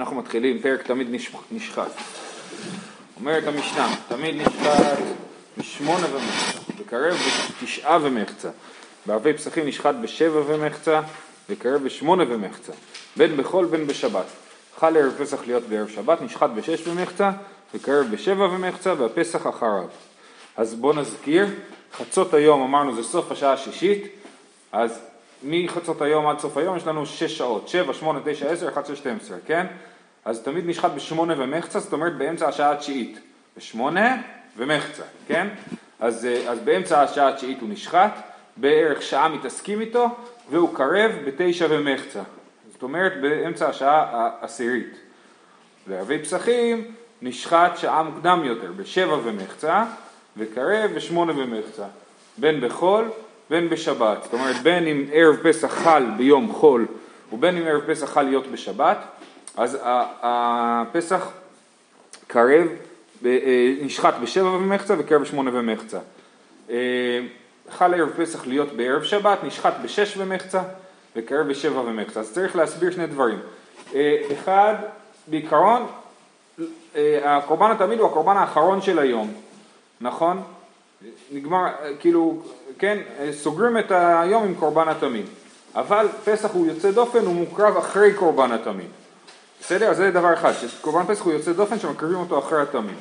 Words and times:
אנחנו 0.00 0.16
מתחילים 0.16 0.58
פרק 0.58 0.82
תמיד 0.82 1.06
נשחט. 1.50 1.90
אומרת 3.16 3.46
המשנה, 3.46 3.96
תמיד 4.08 4.34
נשחט 4.34 4.98
בשמונה 5.58 6.06
ומחצה, 6.14 6.58
וקרב 6.78 7.16
בתשעה 7.62 7.98
ומחצה, 8.02 8.50
בערבי 9.06 9.34
פסחים 9.34 9.66
נשחט 9.66 9.94
בשבע 10.02 10.42
ומחצה, 10.46 11.00
וקרב 11.48 11.82
בשמונה 11.84 12.24
ומחצה, 12.28 12.72
בין 13.16 13.36
בחול 13.36 13.66
בין 13.66 13.86
בשבת. 13.86 14.24
חל 14.78 14.96
ערב 14.96 15.12
פסח 15.18 15.46
להיות 15.46 15.62
בערב 15.62 15.88
שבת, 15.88 16.22
נשחט 16.22 16.50
בשש 16.56 16.86
ומחצה, 16.86 17.30
וקרב 17.74 18.06
בשבע 18.10 18.44
ומחצה, 18.44 18.94
והפסח 18.98 19.46
אחריו. 19.46 19.88
אז 20.56 20.74
בואו 20.74 20.92
נזכיר, 20.92 21.46
חצות 21.96 22.34
היום 22.34 22.62
אמרנו 22.62 22.94
זה 22.94 23.02
סוף 23.02 23.32
השעה 23.32 23.52
השישית, 23.52 24.04
אז 24.72 25.00
מחצות 25.42 26.02
היום 26.02 26.26
עד 26.26 26.38
סוף 26.38 26.56
היום 26.56 26.76
יש 26.76 26.86
לנו 26.86 27.06
שש 27.06 27.38
שעות, 27.38 27.68
שבע, 27.68 27.94
שמונה, 27.94 28.20
תשע, 28.24 28.50
עשר, 28.50 28.68
אחת, 28.68 28.86
שש, 28.86 28.98
שתים 28.98 29.16
עשרה, 29.20 29.38
כן? 29.46 29.66
אז 30.24 30.42
תמיד 30.42 30.64
נשחט 30.66 30.90
בשמונה 30.90 31.34
ומחצה, 31.36 31.80
זאת 31.80 31.92
אומרת 31.92 32.16
באמצע 32.16 32.48
השעה 32.48 32.72
התשיעית. 32.72 33.18
בשמונה 33.56 34.16
ומחצה, 34.56 35.02
כן? 35.26 35.48
אז, 36.00 36.26
אה, 36.26 36.50
אז 36.50 36.58
באמצע 36.58 37.02
השעה 37.02 37.28
התשיעית 37.28 37.60
הוא 37.60 37.68
נשחט, 37.68 38.12
בערך 38.56 39.02
שעה 39.02 39.28
מתעסקים 39.28 39.80
איתו, 39.80 40.08
והוא 40.50 40.74
קרב 40.74 41.12
בתשע 41.26 41.66
ומחצה. 41.70 42.22
זאת 42.72 42.82
אומרת 42.82 43.20
באמצע 43.20 43.68
השעה 43.68 44.06
העשירית. 44.40 44.96
לערבי 45.86 46.18
פסחים 46.18 46.84
נשחט 47.22 47.76
שעה 47.76 48.02
מוקדם 48.02 48.42
יותר, 48.44 48.72
בשבע 48.76 49.16
ומחצה, 49.24 49.84
וקרב 50.36 50.90
בשמונה 50.94 51.32
ומחצה. 51.36 51.86
בין 52.38 52.60
בחול 52.60 53.10
בין 53.50 53.68
בשבת. 53.68 54.22
זאת 54.22 54.32
אומרת 54.32 54.56
בין 54.62 54.86
אם 54.86 55.04
ערב 55.12 55.36
פסח 55.42 55.72
חל 55.84 56.06
ביום 56.16 56.52
חול 56.52 56.86
ובין 57.32 57.56
אם 57.56 57.62
ערב 57.66 57.80
פסח 57.86 58.10
חל 58.10 58.22
להיות 58.22 58.46
בשבת, 58.46 58.98
אז 59.56 59.78
הפסח 60.22 61.30
קרב, 62.26 62.66
אה, 63.24 63.74
נשחט 63.82 64.14
בשבע 64.22 64.48
ומחצה 64.48 64.94
וקרב 64.98 65.22
בשמונה 65.22 65.50
ומחצה. 65.54 65.98
אה, 66.70 66.76
חל 67.70 67.94
ערב 67.94 68.10
פסח 68.16 68.46
להיות 68.46 68.72
בערב 68.72 69.02
שבת, 69.02 69.44
נשחט 69.44 69.74
בשש 69.82 70.14
ומחצה 70.16 70.62
וקרב 71.16 71.48
בשבע 71.48 71.80
ומחצה. 71.80 72.20
אז 72.20 72.32
צריך 72.32 72.56
להסביר 72.56 72.90
שני 72.90 73.06
דברים. 73.06 73.38
אה, 73.94 74.16
אחד, 74.32 74.74
בעיקרון, 75.26 75.86
הקורבן 77.24 77.70
התמיד 77.70 77.98
הוא 77.98 78.08
הקורבן 78.08 78.36
האחרון 78.36 78.82
של 78.82 78.98
היום, 78.98 79.34
נכון? 80.00 80.42
נגמר, 81.32 81.66
כאילו, 82.00 82.42
כן, 82.80 82.98
סוגרים 83.32 83.78
את 83.78 83.92
היום 83.92 84.44
עם 84.44 84.54
קורבן 84.54 84.88
התמיד. 84.88 85.26
אבל 85.74 86.06
פסח 86.24 86.50
הוא 86.52 86.66
יוצא 86.66 86.90
דופן, 86.90 87.18
הוא 87.18 87.34
מוקרב 87.34 87.76
אחרי 87.76 88.14
קורבן 88.14 88.52
התמיד. 88.52 88.88
בסדר? 89.60 89.90
אז 89.90 89.96
זה 89.96 90.10
דבר 90.10 90.34
אחד, 90.34 90.52
שקורבן 90.52 91.14
פסח 91.14 91.24
הוא 91.24 91.32
יוצא 91.32 91.52
דופן 91.52 91.78
שמקריבים 91.78 92.18
אותו 92.18 92.38
אחרי 92.38 92.62
התמיד. 92.62 92.94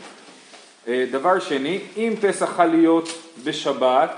אה, 0.88 1.05
דבר 1.11 1.39
שני, 1.39 1.80
אם 1.97 2.13
פסח 2.21 2.49
חל 2.55 2.66
להיות 2.66 3.09
בשבת, 3.44 4.11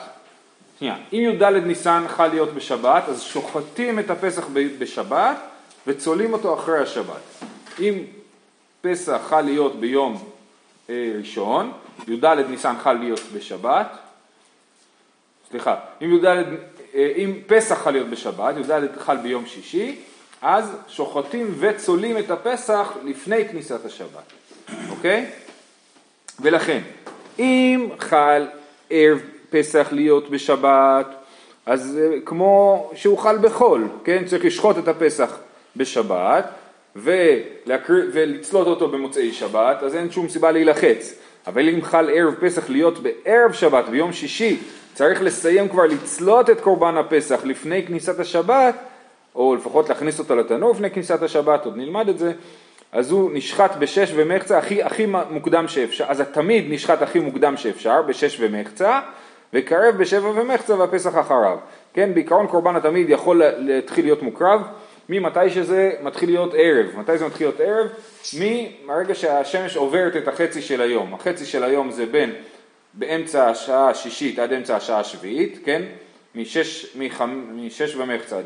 שנייה, 0.80 0.96
אם 1.14 1.18
י"ד 1.34 1.44
ניסן 1.44 2.04
חל 2.08 2.28
להיות 2.28 2.54
בשבת, 2.54 3.04
אז 3.10 3.22
שוחטים 3.22 4.00
את 4.00 4.10
הפסח 4.10 4.48
בשבת 4.80 5.38
וצולים 5.88 6.34
אותו 6.34 6.54
אחרי 6.54 6.80
השבת. 6.80 7.46
אם 7.80 7.94
פסח 8.82 9.22
חל 9.30 9.42
להיות 9.42 9.80
ביום 9.80 10.24
אה, 10.90 11.12
ראשון, 11.18 11.72
י"ד 12.08 12.26
ניסן 12.26 12.76
חל 12.84 12.94
להיות 12.94 13.22
בשבת, 13.34 13.98
סליחה, 15.52 15.76
אם, 16.02 16.14
י"ד, 16.14 16.26
אה, 16.26 17.12
אם 17.18 17.34
פסח 17.48 17.76
חל 17.84 17.92
להיות 17.92 18.10
בשבת, 18.10 18.56
י"ד 18.58 18.98
חל 19.00 19.18
ביום 19.18 19.46
שישי, 19.46 19.96
אז 20.42 20.76
שוחטים 20.88 21.56
וצולים 21.60 22.18
את 22.18 22.32
הפסח 22.32 22.94
לפני 23.04 23.48
כניסת 23.50 23.86
השבת, 23.86 24.34
אוקיי? 24.90 25.26
ולכן, 26.40 26.80
אם 27.40 27.90
חל 28.00 28.48
ערב 28.90 29.20
פסח 29.50 29.88
להיות 29.92 30.30
בשבת, 30.30 31.08
אז 31.66 32.00
אה, 32.02 32.18
כמו 32.26 32.90
שהוא 32.96 33.18
חל 33.18 33.38
בחול, 33.38 33.88
כן? 34.04 34.26
צריך 34.26 34.46
לשחוט 34.46 34.78
את 34.78 34.88
הפסח 34.88 35.38
בשבת 35.76 36.46
ולהקר... 36.96 37.94
ולצלות 38.14 38.68
אותו 38.68 38.88
במוצאי 38.88 39.34
שבת, 39.34 39.84
אז 39.84 39.96
אין 39.96 40.12
שום 40.12 40.30
סיבה 40.30 40.52
להילחץ. 40.52 41.14
אבל 41.48 41.70
אם 41.70 41.82
חל 41.82 42.10
ערב 42.14 42.36
פסח 42.40 42.70
להיות 42.70 43.00
בערב 43.00 43.54
שבת, 43.54 43.90
ביום 43.90 44.14
שישי, 44.14 44.60
צריך 44.94 45.22
לסיים 45.22 45.70
כבר 45.70 45.86
לצלות 45.86 46.50
את 46.50 46.62
קורבן 46.62 46.98
הפסח 46.98 47.40
לפני 47.44 47.86
כניסת 47.86 48.20
השבת, 48.20 48.76
או 49.36 49.56
לפחות 49.56 49.90
להכניס 49.90 50.20
אותו 50.20 50.36
לתנור 50.36 50.72
לפני 50.72 50.92
כניסת 50.92 51.24
השבת, 51.24 51.66
עוד 51.66 51.78
נלמד 51.78 52.10
את 52.10 52.20
זה, 52.20 52.32
אז 52.92 53.12
הוא 53.12 53.32
נשחט 53.34 53.76
בשש 53.76 54.12
ומחצה 54.16 54.58
הכי, 54.58 54.84
הכי 54.84 55.06
מוקדם 55.30 55.68
שאפשר, 55.68 56.06
אז 56.08 56.20
התמיד 56.20 56.66
נשחט 56.70 57.02
הכי 57.02 57.20
מוקדם 57.20 57.58
שאפשר, 57.58 58.02
בשש 58.02 58.38
ומחצה, 58.40 59.00
וקרב 59.54 59.96
בשבע 59.98 60.30
ומחצה 60.30 60.76
והפסח 60.76 61.20
אחריו. 61.20 61.58
כן, 61.94 62.14
בעיקרון 62.14 62.48
קורבן 62.48 62.76
התמיד 62.76 63.10
יכול 63.10 63.42
להתחיל 63.58 64.06
להיות 64.06 64.22
מוקרב 64.22 64.62
ממתי 65.10 65.50
שזה 65.50 65.92
מתחיל 66.02 66.30
להיות 66.30 66.54
ערב. 66.58 66.86
מתי 66.98 67.18
זה 67.18 67.26
מתחיל 67.26 67.48
להיות 67.48 67.60
ערב? 67.60 67.88
מהרגע 68.86 69.16
שהשמש 69.16 69.78
עוברת 69.78 70.16
את 70.16 70.28
החצי 70.28 70.62
של 70.62 70.82
היום. 70.82 71.14
החצי 71.14 71.46
של 71.46 71.64
היום 71.64 71.92
זה 71.92 72.06
בין 72.06 72.34
באמצע 72.94 73.50
השעה 73.50 73.90
השישית 73.90 74.40
עד 74.40 74.54
אמצע 74.54 74.76
השעה 74.76 75.00
השביעית, 75.00 75.60
כן? 75.66 75.82
משש, 76.36 76.96
מחמ, 76.96 77.44
משש 77.54 77.96
ומחצה, 77.96 78.40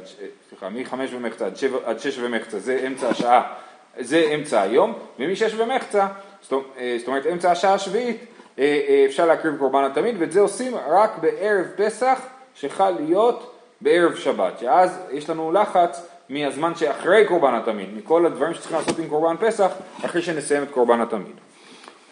סליחה, 0.50 0.70
מחמש 0.70 1.14
ומחצה 1.14 1.46
עד, 1.46 1.58
שבע, 1.58 1.78
עד 1.86 2.00
שש 2.00 2.18
ומחצה, 2.20 2.60
זה 2.60 2.84
אמצע 2.88 3.10
השעה, 3.10 3.54
זה 4.00 4.18
אמצע 4.36 4.62
היום, 4.62 4.94
ומשש 5.20 5.54
ומחצה, 5.58 6.08
זאת 6.50 6.64
אומרת 7.08 7.26
אמצע 7.26 7.52
השעה 7.52 7.74
השביעית, 7.74 8.18
אה, 8.60 8.82
אה, 8.88 9.06
אפשר 9.06 9.26
להקריב 9.26 9.58
קורבן 9.58 9.84
התמיד, 9.84 10.16
ואת 10.20 10.32
זה 10.32 10.40
עושים 10.40 10.74
רק 10.88 11.18
בערב 11.18 11.66
פסח, 11.76 12.20
שחל 12.56 12.90
להיות 12.90 13.56
בערב 13.82 14.16
שבת, 14.16 14.60
שאז 14.60 15.00
יש 15.12 15.30
לנו 15.30 15.52
לחץ 15.52 16.08
מהזמן 16.30 16.76
שאחרי 16.76 17.26
קורבן 17.28 17.54
התמיד, 17.54 17.98
מכל 17.98 18.26
הדברים 18.26 18.54
שצריכים 18.54 18.78
לעשות 18.78 19.00
עם 19.00 19.08
קורבן 19.08 19.36
פסח, 19.40 19.72
אחרי 20.06 20.22
שנסיים 20.22 20.64
את 20.64 20.72
קורבן 20.72 21.02
התמיד. 21.02 21.45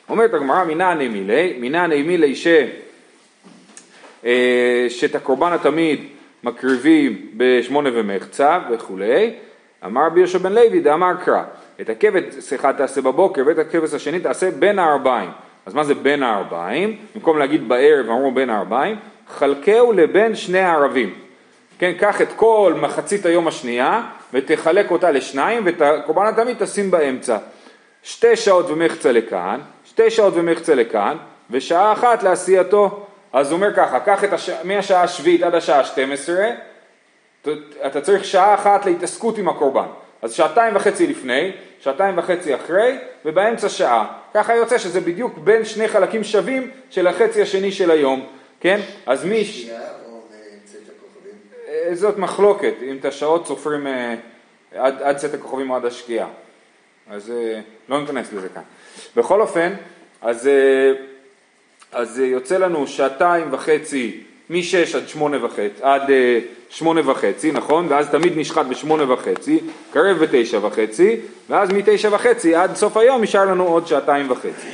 אומרת 0.10 0.34
הגמרא, 0.34 0.64
מינא 0.64 0.94
מילי, 0.94 1.58
מינא 1.60 1.88
מילי 1.88 2.36
ש... 2.36 2.48
אה, 4.26 4.86
שאת 4.90 5.16
הקורבן 5.16 5.54
התמיד 5.54 6.00
מקריבים 6.44 7.28
בשמונה 7.38 7.90
ומחצה 7.94 8.60
וכולי, 8.72 9.34
אמר 9.86 10.06
רבי 10.06 10.20
יהושע 10.20 10.38
בן 10.38 10.54
לוי 10.54 10.80
דאמר 10.80 11.14
קרא, 11.26 11.44
את 11.82 11.90
הכבש, 11.90 12.24
סליחה, 12.40 12.74
תעשה 12.74 13.02
בבוקר 13.02 13.44
ואת 13.46 13.58
הכבש 13.58 13.94
השני 13.94 14.20
תעשה 14.20 14.52
בין 14.52 14.80
הארבעים. 14.80 15.30
אז 15.66 15.74
מה 15.74 15.84
זה 15.84 15.96
בין 15.96 16.24
הארבעים? 16.24 16.98
במקום 17.16 17.38
להגיד 17.38 17.68
בערב 17.68 18.06
אמרו 18.10 18.32
בין 18.32 18.50
הארבעים, 18.50 18.96
חלקהו 19.28 19.94
לבין 19.94 20.36
שני 20.36 20.60
הערבים. 20.60 21.14
כן, 21.80 21.94
קח 22.00 22.22
את 22.22 22.34
כל 22.36 22.74
מחצית 22.82 23.26
היום 23.26 23.48
השנייה 23.48 24.02
ותחלק 24.34 24.92
אותה 24.92 25.12
לשניים 25.12 25.66
ואת 25.66 25.82
הקורבן 25.82 26.26
התמיד 26.26 26.58
תשים 26.60 26.92
באמצע. 26.92 27.38
שתי 28.04 28.36
שעות 28.36 28.70
ומחצה 28.70 29.12
לכאן, 29.12 29.60
שתי 29.94 30.10
שעות 30.10 30.34
ומחצה 30.36 30.76
לכאן, 30.76 31.18
ושעה 31.50 31.94
אחת 31.94 32.24
לעשייתו. 32.24 33.06
אז 33.34 33.52
הוא 33.52 33.56
אומר 33.58 33.74
ככה, 33.76 34.00
קח 34.00 34.24
את 34.24 34.34
הש... 34.34 34.50
מהשעה 34.64 35.04
השביעית 35.04 35.44
עד 35.44 35.56
השעה 35.56 35.80
ה-12, 35.80 37.50
אתה 37.86 38.02
צריך 38.02 38.26
שעה 38.26 38.54
אחת 38.54 38.86
להתעסקות 38.86 39.38
עם 39.38 39.50
הקורבן. 39.50 39.86
אז 40.22 40.34
שעתיים 40.34 40.76
וחצי 40.76 41.08
לפני, 41.08 41.52
שעתיים 41.80 42.18
וחצי 42.18 42.56
אחרי, 42.56 42.98
ובאמצע 43.26 43.70
שעה. 43.70 44.18
ככה 44.34 44.56
יוצא 44.56 44.78
שזה 44.78 45.02
בדיוק 45.02 45.38
בין 45.38 45.66
שני 45.66 45.88
חלקים 45.88 46.24
שווים 46.24 46.72
של 46.90 47.08
החצי 47.08 47.42
השני 47.42 47.72
של 47.72 47.92
היום, 47.92 48.26
כן? 48.60 48.80
אז 49.06 49.26
מי... 49.26 49.44
אה, 51.68 51.96
זאת 51.96 52.18
מחלוקת, 52.18 52.74
אם 52.82 52.98
את 53.00 53.06
השעות 53.06 53.48
סופרים 53.48 53.88
אה, 53.88 54.16
עד, 54.76 55.02
עד 55.02 55.18
צאת 55.18 55.34
הכוכבים 55.34 55.70
או 55.70 55.76
עד 55.76 55.86
השקיעה. 55.86 56.28
אז 57.10 57.32
אה, 57.32 57.60
לא 57.90 58.02
ניכנס 58.02 58.34
לזה 58.34 58.50
כאן. 58.50 58.62
בכל 59.16 59.42
אופן, 59.42 59.74
אז, 60.22 60.50
אז 61.92 62.20
יוצא 62.20 62.58
לנו 62.58 62.88
שעתיים 62.88 63.48
וחצי 63.52 64.22
משש 64.50 64.96
עד 64.96 65.08
שמונה 65.08 65.46
וחצי, 65.46 65.82
עד 65.82 66.02
שמונה 66.70 67.12
וחצי, 67.12 67.52
נכון? 67.52 67.86
ואז 67.90 68.10
תמיד 68.10 68.34
נשחט 68.36 68.66
בשמונה 68.66 69.14
וחצי, 69.14 69.60
קרב 69.92 70.18
בתשע 70.18 70.60
וחצי, 70.62 71.16
ואז 71.50 71.70
מתשע 71.70 72.10
וחצי 72.12 72.56
עד 72.56 72.76
סוף 72.76 72.98
היום 72.98 73.22
נשאר 73.22 73.46
לנו 73.46 73.68
עוד 73.68 73.88
שעתיים 73.88 74.32
וחצי. 74.32 74.68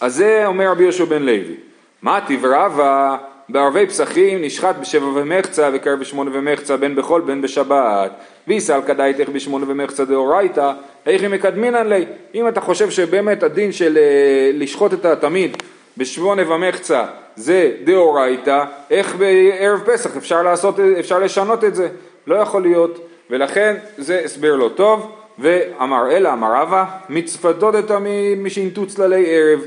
אז 0.00 0.14
זה 0.14 0.46
אומר 0.46 0.70
רבי 0.70 0.82
יהושע 0.82 1.04
בן 1.04 1.22
לוי. 1.22 1.54
מה 2.02 2.20
טיב 2.26 2.44
רבא 2.44 3.16
בערבי 3.52 3.86
פסחים 3.86 4.42
נשחט 4.42 4.76
בשבע 4.80 5.06
ומחצה 5.06 5.70
וקרב 5.72 5.98
בשמונה 5.98 6.30
ומחצה 6.34 6.76
בין 6.76 6.96
בחול 6.96 7.20
בין 7.20 7.42
בשבת. 7.42 8.10
ויסל 8.48 8.80
כדאיתך 8.86 9.28
בשמונה 9.28 9.64
ומחצה 9.68 10.04
דאורייתא. 10.04 10.72
איך 11.06 11.22
היא 11.22 11.30
מקדמינן 11.30 11.86
לי 11.86 12.04
אם 12.34 12.48
אתה 12.48 12.60
חושב 12.60 12.90
שבאמת 12.90 13.42
הדין 13.42 13.72
של 13.72 13.98
אה, 13.98 14.50
לשחוט 14.54 14.92
את 14.92 15.04
התמיד 15.04 15.56
בשמונה 15.96 16.54
ומחצה 16.54 17.04
זה 17.36 17.72
דאורייתא 17.84 18.64
איך 18.90 19.16
בערב 19.16 19.80
פסח 19.86 20.16
אפשר 20.16 20.42
לעשות 20.42 20.80
אפשר 20.80 21.18
לשנות 21.18 21.64
את 21.64 21.74
זה? 21.74 21.88
לא 22.26 22.36
יכול 22.36 22.62
להיות. 22.62 23.08
ולכן 23.30 23.76
זה 23.98 24.20
הסבר 24.24 24.56
לא 24.56 24.70
טוב, 24.74 25.12
ואמר 25.38 26.10
אלא 26.10 26.32
אמר 26.32 26.62
רבא, 26.62 26.84
מצוותו 27.08 27.70
דתמיד 27.70 28.38
משינתו 28.38 28.86
צללי 28.86 29.24
ערב, 29.26 29.60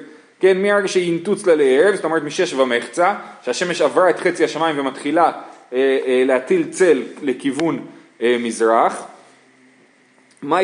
כן, 0.45 0.61
מהרגע 0.61 0.87
שינתו 0.87 1.35
צללי 1.35 1.79
ערב, 1.79 1.95
זאת 1.95 2.05
אומרת 2.05 2.23
משש 2.23 2.53
ומחצה, 2.53 3.13
שהשמש 3.41 3.81
עברה 3.81 4.09
את 4.09 4.19
חצי 4.19 4.43
השמיים 4.43 4.79
ומתחילה 4.79 5.31
אה, 5.73 5.97
אה, 6.07 6.23
להטיל 6.25 6.67
צל 6.69 7.03
לכיוון 7.21 7.85
אה, 8.21 8.37
מזרח, 8.39 9.07
מה 10.41 10.59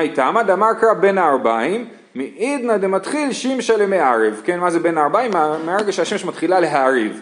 איתמה? 0.00 0.42
דאמר 0.46 0.74
קרא 0.80 0.94
בין 0.94 1.18
הארבעים, 1.18 1.86
מעידנא 2.14 2.76
דמתחיל 2.76 3.32
שימשה 3.32 3.76
למערב, 3.76 4.40
כן, 4.44 4.60
מה 4.60 4.70
זה 4.70 4.78
בין 4.78 4.98
הארבעים? 4.98 5.30
מהרגע 5.64 5.92
שהשמש 5.92 6.24
מתחילה 6.24 6.60
להעריב. 6.60 7.20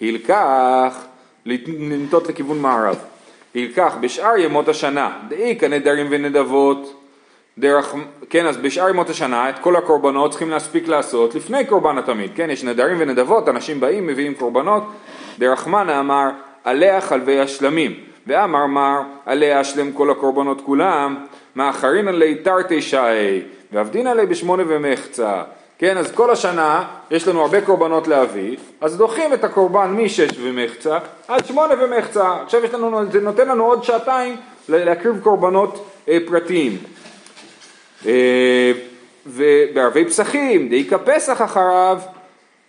הילקח 0.00 1.04
לנטות 1.46 2.28
לכיוון 2.28 2.58
מערב. 2.58 2.98
הילקח 3.54 3.96
בשאר 4.00 4.36
ימות 4.36 4.68
השנה, 4.68 5.18
דאיכא 5.28 5.66
נדרים 5.66 6.06
ונדבות, 6.10 6.97
דרך, 7.58 7.94
כן, 8.30 8.46
אז 8.46 8.56
בשאר 8.56 8.88
ימות 8.88 9.10
השנה 9.10 9.50
את 9.50 9.58
כל 9.58 9.76
הקורבנות 9.76 10.30
צריכים 10.30 10.50
להספיק 10.50 10.88
לעשות 10.88 11.34
לפני 11.34 11.64
קורבן 11.64 11.98
התמיד, 11.98 12.30
כן, 12.34 12.50
יש 12.50 12.64
נדרים 12.64 12.96
ונדבות, 13.00 13.48
אנשים 13.48 13.80
באים, 13.80 14.06
מביאים 14.06 14.34
קורבנות, 14.34 14.82
דרחמנה 15.38 16.00
אמר 16.00 16.28
עליה 16.64 17.00
חלבי 17.00 17.40
השלמים, 17.40 17.94
ואמר 18.26 18.66
מר 18.66 19.00
עליה 19.26 19.60
אשלם 19.60 19.92
כל 19.92 20.10
הקורבנות 20.10 20.60
כולם, 20.60 21.16
מאחרין 21.56 22.08
עלי 22.08 22.34
תרתי 22.34 22.82
שעי, 22.82 23.42
ועבדין 23.72 24.06
עלי 24.06 24.26
בשמונה 24.26 24.62
ומחצה, 24.66 25.42
כן, 25.78 25.96
אז 25.96 26.12
כל 26.12 26.30
השנה 26.30 26.84
יש 27.10 27.28
לנו 27.28 27.42
הרבה 27.42 27.60
קורבנות 27.60 28.08
להביא, 28.08 28.56
אז 28.80 28.96
דוחים 28.96 29.34
את 29.34 29.44
הקורבן 29.44 29.90
משש 29.90 30.30
ומחצה 30.42 30.98
עד 31.28 31.46
שמונה 31.46 31.74
ומחצה, 31.80 32.36
עכשיו 32.42 32.64
יש 32.64 32.74
לנו, 32.74 33.10
זה 33.12 33.20
נותן 33.20 33.48
לנו 33.48 33.64
עוד 33.64 33.84
שעתיים 33.84 34.36
להקריב 34.68 35.20
קורבנות 35.22 35.90
אה, 36.08 36.18
פרטיים. 36.26 36.78
אה, 38.06 38.72
ובערבי 39.26 40.04
פסחים, 40.04 40.68
דאיכא 40.68 40.96
פסח 41.04 41.42
אחריו, 41.42 41.98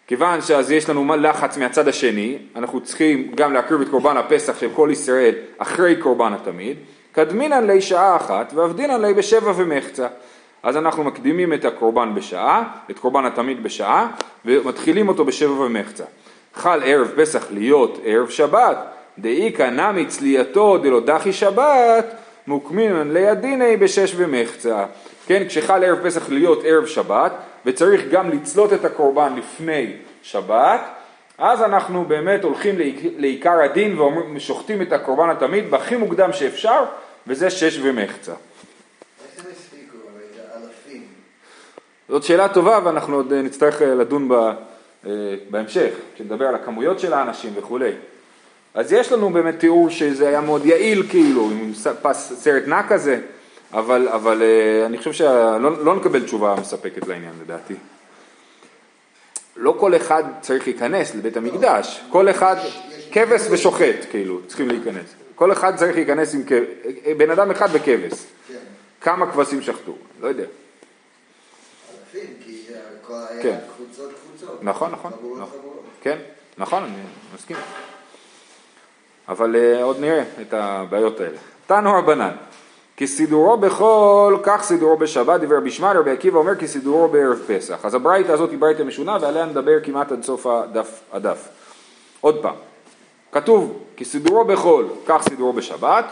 כיוון 0.08 0.42
שאז 0.42 0.72
יש 0.72 0.90
לנו 0.90 1.16
לחץ 1.16 1.58
מהצד 1.58 1.88
השני, 1.88 2.38
אנחנו 2.56 2.82
צריכים 2.82 3.32
גם 3.36 3.54
להקריב 3.54 3.82
את 3.82 3.90
קורבן 3.90 4.18
הפסח 4.18 4.60
של 4.60 4.70
כל 4.76 4.90
ישראל 4.92 5.34
אחרי 5.58 5.96
קורבן 5.96 6.34
התמיד, 6.34 6.78
קדמינן 7.12 7.68
לי 7.68 7.82
שעה 7.82 8.16
אחת 8.16 8.52
ועבדינן 8.56 9.02
לי 9.02 9.14
בשבע 9.14 9.52
ומחצה. 9.56 10.08
אז 10.64 10.78
אנחנו 10.78 11.04
מקדימים 11.04 11.54
את 11.54 11.66
הקורבן 11.66 12.16
בשעה, 12.16 12.64
את 12.92 13.00
קורבן 13.00 13.26
התמיד 13.26 13.64
בשעה, 13.64 14.08
ומתחילים 14.46 15.08
אותו 15.08 15.26
בשבע 15.26 15.62
ומחצה. 15.62 16.04
חל 16.56 16.82
ערב 16.86 17.12
פסח 17.16 17.46
להיות 17.52 18.00
ערב 18.04 18.30
שבת, 18.30 18.78
דאיכא 19.20 19.70
נמי 19.70 20.06
צלייתו 20.06 20.78
דלא 20.78 21.00
דחי 21.00 21.34
שבת, 21.34 22.16
מוקמינן 22.48 23.12
לידיני 23.12 23.78
בשש 23.78 24.14
ומחצה. 24.18 24.86
כן, 25.30 25.48
כשחל 25.48 25.84
ערב 25.84 26.00
פסח 26.04 26.30
להיות 26.30 26.60
ערב 26.66 26.86
שבת, 26.86 27.32
וצריך 27.66 28.02
גם 28.12 28.30
לצלות 28.30 28.74
את 28.74 28.86
הקורבן 28.86 29.36
לפני 29.36 29.94
שבת, 30.22 30.82
אז 31.38 31.62
אנחנו 31.62 32.06
באמת 32.06 32.44
הולכים 32.44 32.76
לעיקר 33.18 33.62
הדין 33.62 33.98
ושוחטים 34.36 34.82
את 34.82 34.94
הקורבן 34.94 35.30
התמיד 35.30 35.72
בהכי 35.72 35.98
מוקדם 35.98 36.34
שאפשר, 36.34 36.84
וזה 37.28 37.50
שש 37.50 37.80
ומחצה. 37.82 38.34
זאת 42.10 42.24
שאלה 42.24 42.50
טובה 42.50 42.80
ואנחנו 42.84 43.16
עוד 43.16 43.34
אה, 43.34 43.42
נצטרך 43.42 43.82
אה, 43.82 43.96
לדון 43.96 44.30
בה 44.30 44.54
אה, 45.06 45.12
בהמשך, 45.50 45.94
כשנדבר 46.16 46.46
על 46.46 46.56
הכמויות 46.56 47.00
של 47.00 47.14
האנשים 47.14 47.54
וכולי. 47.56 47.92
אז 48.74 48.94
יש 48.94 49.12
לנו 49.12 49.30
באמת 49.30 49.60
תיאור 49.60 49.90
שזה 49.90 50.28
היה 50.28 50.42
מאוד 50.42 50.66
יעיל 50.66 51.04
כאילו, 51.10 51.50
עם 51.52 51.74
סרט 52.14 52.68
נע 52.68 52.88
כזה, 52.88 53.20
אבל, 53.74 54.08
אבל 54.08 54.44
אני 54.86 54.98
חושב 54.98 55.14
שלא 55.14 55.86
לא 55.86 55.96
נקבל 55.96 56.26
תשובה 56.26 56.56
מספקת 56.62 57.08
לעניין 57.08 57.34
לדעתי. 57.42 57.76
לא 59.56 59.76
כל 59.80 59.96
אחד 59.96 60.24
צריך 60.42 60.68
להיכנס 60.68 61.16
לבית 61.16 61.38
המקדש, 61.38 62.02
כל 62.10 62.30
אחד, 62.30 62.56
כבש 63.12 63.42
ושוחט 63.52 64.06
כאילו, 64.10 64.40
צריכים 64.48 64.68
להיכנס. 64.68 65.16
כל 65.36 65.52
אחד 65.52 65.76
צריך 65.76 65.96
להיכנס 65.96 66.36
עם 66.36 66.44
כבש, 66.44 66.68
בן 67.18 67.30
אדם 67.30 67.52
אחד 67.52 67.72
בכבש. 67.74 68.14
כן. 68.48 68.54
כמה 69.02 69.32
כבשים 69.32 69.62
שחטו, 69.62 69.96
לא 70.20 70.28
יודע. 70.28 70.44
אלפים, 70.44 72.34
כי 72.46 72.62
הכל 73.02 73.14
היה 73.30 73.44
כן. 73.44 73.58
קבוצות 73.76 74.12
קבוצות. 74.26 74.64
נכון, 74.64 74.92
נכון. 74.92 75.12
נכון. 75.38 75.60
כן, 76.02 76.18
נכון, 76.58 76.84
אני 76.84 76.94
מסכים. 77.36 77.58
אבל 79.30 79.56
uh, 79.56 79.84
עוד 79.84 80.00
נראה 80.00 80.24
את 80.42 80.54
הבעיות 80.54 81.20
האלה. 81.20 81.38
תנו 81.68 81.94
רבנן, 81.94 82.36
כסידורו 83.00 83.58
בחול, 83.58 84.40
כך 84.44 84.64
סידורו 84.64 84.98
בשבת, 84.98 85.40
דיבר 85.40 85.60
בשמעאל, 85.60 85.98
רבי 85.98 86.12
עקיבא 86.12 86.38
אומר 86.38 86.56
כסידורו 86.56 87.08
בערב 87.08 87.40
פסח. 87.48 87.86
אז 87.86 87.94
הברייתא 87.94 88.32
הזאת 88.32 88.50
היא 88.50 88.60
ברייתא 88.60 88.84
משונה 88.84 89.18
ועליה 89.22 89.46
נדבר 89.46 89.80
כמעט 89.84 90.12
עד 90.12 90.24
סוף 90.24 90.48
הדף. 90.48 91.02
הדף. 91.12 91.48
עוד 92.22 92.42
פעם, 92.42 92.56
כתוב 93.32 93.80
כסידורו 93.98 94.46
בחול, 94.46 94.86
כך 95.06 95.22
סידורו 95.30 95.54
בשבת, 95.54 96.06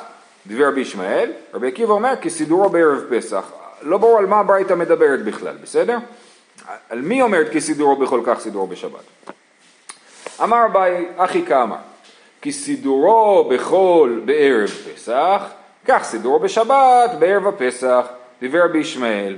דיבר 0.46 0.68
רבי 0.68 0.82
ישמעאל, 0.82 1.32
רבי 1.54 1.68
עקיבא 1.68 1.94
אומר 1.94 2.14
כסידורו 2.22 2.70
בערב 2.70 3.04
פסח. 3.10 3.52
לא 3.82 3.98
ברור 3.98 4.18
על 4.18 4.26
מה 4.26 4.40
הברייתא 4.40 4.74
מדברת 4.74 5.24
בכלל, 5.24 5.56
בסדר? 5.64 5.98
על 6.90 7.02
מי 7.02 7.22
אומרת 7.22 7.52
כי 7.52 7.62
סידורו 7.62 7.96
בכל 7.96 8.22
כך 8.26 8.40
סידורו 8.40 8.68
בשבת? 8.68 9.04
אמר 10.44 10.66
אביי, 10.66 11.06
אחי 11.18 11.46
כאמר, 11.46 11.76
כי 12.42 12.52
סידורו 12.52 13.50
בכל 13.50 14.20
בערב 14.26 14.70
פסח, 14.70 15.42
כך 15.88 16.04
סידורו 16.04 16.40
בשבת 16.40 17.12
בערב 17.20 17.48
הפסח, 17.48 18.06
דיבר 18.40 18.66
רבי 18.66 18.78
ישמעאל. 18.78 19.36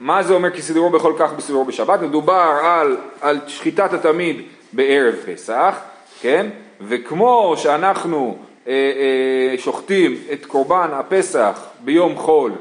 מה 0.00 0.22
זה 0.22 0.34
אומר 0.34 0.50
כי 0.50 0.62
סידורו 0.62 0.90
בכל 0.90 1.12
כך 1.18 1.32
בסידורו 1.32 1.64
בשבת? 1.64 2.00
מדובר 2.00 2.60
על, 2.62 2.96
על 3.20 3.40
שחיטת 3.46 3.92
התמיד 3.92 4.42
בערב 4.72 5.14
פסח, 5.26 5.78
כן? 6.20 6.46
וכמו 6.80 7.54
שאנחנו 7.56 8.38
אה, 8.66 8.72
אה, 8.72 9.58
שוחטים 9.58 10.16
את 10.32 10.46
קורבן 10.46 10.88
הפסח 10.92 11.62
ביום 11.80 12.16
חול 12.16 12.52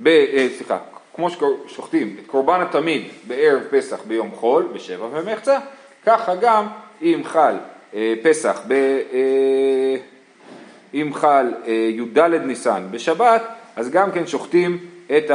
ב, 0.00 0.08
אה, 0.08 0.46
סליחה, 0.56 0.78
כמו 1.14 1.28
ששוחטים 1.30 2.16
את 2.22 2.26
קורבן 2.26 2.60
התמיד 2.60 3.02
בערב 3.26 3.62
פסח 3.70 4.00
ביום 4.06 4.30
חול, 4.30 4.68
בשבע 4.72 5.06
ומחצה, 5.12 5.58
ככה 6.06 6.34
גם 6.34 6.66
אם 7.02 7.20
חל 7.24 7.54
אה, 7.94 8.14
פסח, 8.22 8.60
ב, 8.68 8.72
אה, 8.72 9.96
אם 10.94 11.10
חל 11.14 11.54
אה, 11.66 11.72
י"ד 11.72 12.18
ניסן 12.18 12.82
בשבת, 12.90 13.42
אז 13.76 13.90
גם 13.90 14.12
כן 14.12 14.26
שוחטים 14.26 14.78
את 15.16 15.30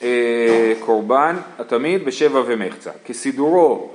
הקורבן 0.00 1.36
התמיד 1.58 2.04
בשבע 2.04 2.42
ומחצה. 2.46 2.90
כסידורו 3.04 3.90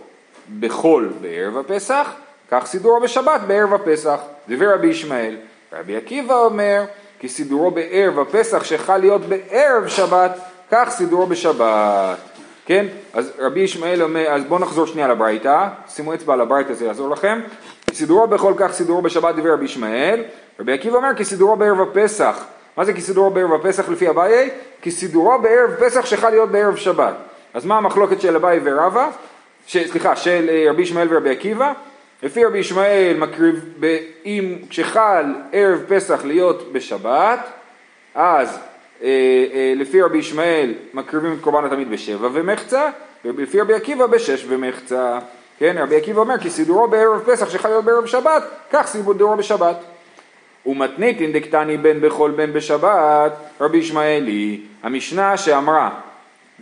בחול 0.59 1.13
בערב 1.21 1.57
הפסח, 1.57 2.13
כך 2.51 2.65
סידורו 2.65 2.99
בשבת 3.01 3.41
בערב 3.47 3.73
הפסח. 3.73 4.19
דבר 4.49 4.73
רבי 4.73 4.87
ישמעאל. 4.87 5.37
רבי 5.73 5.95
עקיבא 5.95 6.35
אומר 6.35 6.83
כי 7.19 7.29
סידורו 7.29 7.71
בערב 7.71 8.19
הפסח 8.19 8.63
שחל 8.63 8.97
להיות 8.97 9.21
בערב 9.21 9.87
שבת, 9.87 10.39
כך 10.71 10.89
סידורו 10.89 11.25
בשבת. 11.25 12.17
כן? 12.65 12.85
אז 13.13 13.31
רבי 13.39 13.59
ישמעאל 13.59 14.03
אומר, 14.03 14.27
אז 14.27 14.43
בואו 14.43 14.59
נחזור 14.59 14.87
שנייה 14.87 15.07
לברייתא, 15.07 15.67
שימו 15.87 16.13
אצבע 16.13 16.33
על 16.33 16.41
הברייתא 16.41 16.73
זה 16.73 16.85
יעזור 16.85 17.09
לכם. 17.09 17.39
סידורו 17.93 18.27
בכל 18.27 18.53
כך 18.57 18.71
סידורו 18.71 19.01
בשבת 19.01 19.35
דבר 19.35 19.53
רבי 19.53 19.65
ישמעאל, 19.65 20.23
רבי 20.59 20.73
עקיבא 20.73 20.95
אומר 20.95 21.09
כי 21.17 21.25
סידורו 21.25 21.55
בערב 21.55 21.81
הפסח. 21.81 22.45
מה 22.77 22.85
זה 22.85 22.93
כי 22.93 23.01
סידורו 23.01 23.29
בערב 23.29 23.53
הפסח 23.53 23.89
לפי 23.89 24.09
אביי? 24.09 24.49
כי 24.81 24.91
סידורו 24.91 25.39
בערב 25.39 25.71
פסח 25.79 26.05
שחל 26.05 26.29
להיות 26.29 26.51
בערב 26.51 26.75
שבת. 26.75 27.13
אז 27.53 27.65
מה 27.65 27.77
המחלוקת 27.77 28.21
של 28.21 28.35
אביי 28.35 28.59
ורבא? 28.63 29.09
סליחה, 29.67 30.15
של 30.15 30.49
אה, 30.49 30.65
רבי 30.69 30.81
ישמעאל 30.81 31.07
ורבי 31.11 31.29
עקיבא? 31.29 31.73
לפי 32.23 32.45
רבי 32.45 32.57
ישמעאל 32.57 33.17
מקריב, 33.17 33.83
אם 34.25 34.55
כשחל 34.69 35.25
ערב 35.51 35.83
פסח 35.87 36.25
להיות 36.25 36.73
בשבת, 36.73 37.39
אז 38.15 38.59
אה, 39.03 39.07
אה, 39.53 39.73
לפי 39.75 40.01
רבי 40.01 40.17
ישמעאל 40.17 40.73
מקריבים 40.93 41.33
את 41.33 41.37
קורבן 41.41 41.65
התמיד 41.65 41.91
בשבע 41.91 42.29
ומחצה, 42.33 42.89
ולפי 43.25 43.61
רבי 43.61 43.73
עקיבא 43.73 44.05
בשש 44.05 44.45
ומחצה. 44.47 45.19
כן, 45.59 45.75
רבי 45.79 45.95
עקיבא 45.95 46.21
אומר 46.21 46.37
כי 46.37 46.49
סידורו 46.49 46.87
בערב 46.87 47.19
פסח 47.25 47.49
שחל 47.49 47.69
להיות 47.69 47.85
בערב 47.85 48.05
שבת, 48.05 48.43
כך 48.71 48.87
סידורו 48.87 49.35
בשבת. 49.35 49.75
ומתניתין 50.69 51.31
דקטני 51.31 51.77
בין 51.77 52.01
בחול 52.01 52.31
בין 52.31 52.53
בשבת, 52.53 53.31
רבי 53.61 53.77
ישמעאלי, 53.77 54.61
המשנה 54.83 55.37
שאמרה, 55.37 55.89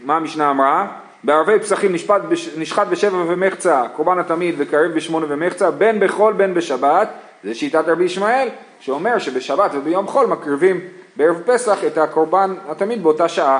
מה 0.03 0.15
המשנה 0.15 0.49
אמרה? 0.49 0.87
בערבי 1.23 1.59
פסחים 1.59 1.93
נשפט, 1.93 2.21
נשחט 2.57 2.87
בשבע 2.87 3.17
ומחצה, 3.27 3.83
קורבן 3.95 4.19
התמיד 4.19 4.55
וקרב 4.57 4.91
בשמונה 4.91 5.25
ומחצה, 5.29 5.71
בין 5.71 5.99
בחול 5.99 6.33
בין 6.33 6.53
בשבת, 6.53 7.09
זה 7.43 7.55
שיטת 7.55 7.83
רבי 7.87 8.03
ישמעאל, 8.03 8.47
שאומר 8.79 9.19
שבשבת 9.19 9.71
וביום 9.73 10.07
חול 10.07 10.25
מקריבים 10.25 10.79
בערב 11.15 11.41
פסח 11.45 11.83
את 11.87 11.97
הקורבן 11.97 12.53
התמיד 12.69 13.03
באותה 13.03 13.27
שעה. 13.29 13.59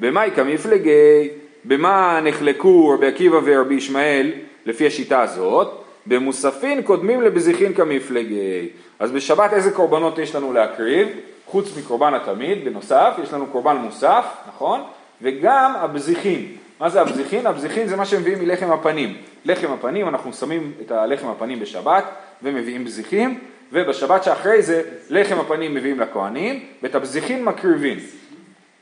במאי 0.00 0.30
כמפלגי, 0.34 1.28
במה 1.64 2.20
נחלקו 2.22 2.88
רבי 2.88 3.06
עקיבא 3.06 3.38
ורבי 3.44 3.74
ישמעאל 3.74 4.32
לפי 4.66 4.86
השיטה 4.86 5.22
הזאת? 5.22 5.85
במוספין 6.06 6.82
קודמים 6.82 7.22
לבזיחין 7.22 7.74
כמפלגי. 7.74 8.68
אז 8.98 9.10
בשבת 9.10 9.52
איזה 9.52 9.70
קורבנות 9.70 10.18
יש 10.18 10.34
לנו 10.34 10.52
להקריב? 10.52 11.08
חוץ 11.46 11.76
מקורבן 11.78 12.14
התמיד, 12.14 12.64
בנוסף, 12.64 13.14
יש 13.22 13.32
לנו 13.32 13.46
קורבן 13.46 13.76
מוסף, 13.76 14.24
נכון? 14.48 14.80
וגם 15.22 15.72
הבזיחין. 15.76 16.56
מה 16.80 16.90
זה 16.90 17.00
הבזיחין? 17.00 17.46
הבזיחין 17.46 17.88
זה 17.88 17.96
מה 17.96 18.04
שמביאים 18.06 18.38
מלחם 18.38 18.72
הפנים. 18.72 19.16
לחם 19.44 19.72
הפנים, 19.72 20.08
אנחנו 20.08 20.32
שמים 20.32 20.72
את 20.80 20.90
הלחם 20.90 21.28
הפנים 21.28 21.60
בשבת 21.60 22.04
ומביאים 22.42 22.84
בזיחים, 22.84 23.40
ובשבת 23.72 24.24
שאחרי 24.24 24.62
זה 24.62 24.82
לחם 25.10 25.38
הפנים 25.40 25.74
מביאים 25.74 26.00
לכהנים, 26.00 26.64
ואת 26.82 26.94
הבזיחין 26.94 27.44
מקריבים. 27.44 27.98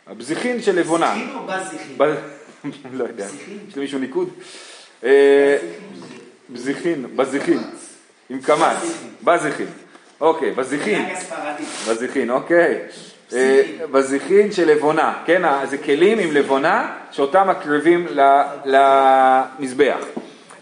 הבזיחין 0.07 0.63
של 0.63 0.77
לבונה. 0.77 1.15
בזיחין 1.15 1.37
או 1.37 1.41
בזיחין? 1.47 2.93
לא 2.99 3.05
יודע? 3.05 3.27
יש 3.69 3.77
למישהו 3.77 3.99
ניקוד? 3.99 4.29
אה, 6.51 6.55
בזיחין, 6.55 7.07
בזיחין, 7.17 7.59
עם 8.31 8.41
קמץ, 8.41 8.99
בזיחין, 9.25 9.67
אוקיי, 10.21 10.51
בזיחין. 10.51 11.05
בזיחין, 11.89 12.31
אוקיי, 12.31 12.79
אה, 13.33 13.63
בזיחין 13.91 14.53
של 14.53 14.69
לבונה, 14.71 15.15
כן, 15.27 15.43
זה 15.65 15.79
כלים 15.79 16.19
עם 16.19 16.33
לבונה 16.33 16.91
שאותם 17.11 17.49
מקריבים 17.49 18.07
למזבח. 18.65 20.05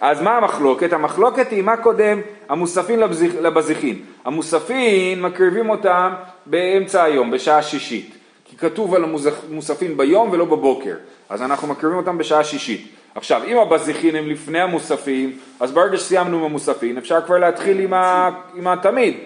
אז 0.00 0.20
מה 0.22 0.36
המחלוקת? 0.36 0.92
המחלוקת 0.92 1.50
היא 1.50 1.62
מה 1.62 1.76
קודם 1.76 2.20
המוספין 2.48 3.00
לבזיח- 3.00 3.36
לבזיחין. 3.40 3.98
המוספין 4.24 5.22
מקריבים 5.22 5.70
אותם 5.70 6.12
באמצע 6.46 7.02
היום, 7.04 7.30
בשעה 7.30 7.62
שישית. 7.62 8.14
כי 8.44 8.56
כתוב 8.56 8.94
על 8.94 9.04
המוספין 9.50 9.96
ביום 9.96 10.30
ולא 10.30 10.44
בבוקר, 10.44 10.94
אז 11.28 11.42
אנחנו 11.42 11.68
מקריבים 11.68 11.98
אותם 11.98 12.18
בשעה 12.18 12.44
שישית. 12.44 12.88
עכשיו, 13.14 13.42
אם 13.44 13.58
הבזיחין 13.58 14.16
הם 14.16 14.28
לפני 14.28 14.60
המוספין, 14.60 15.32
אז 15.60 15.72
ברגע 15.72 15.96
שסיימנו 15.96 16.38
עם 16.38 16.44
המוספין, 16.44 16.98
אפשר 16.98 17.20
כבר 17.20 17.38
להתחיל 17.38 17.80
עם, 17.80 17.94
ה... 17.94 18.30
עם 18.54 18.66
התמיד. 18.66 19.16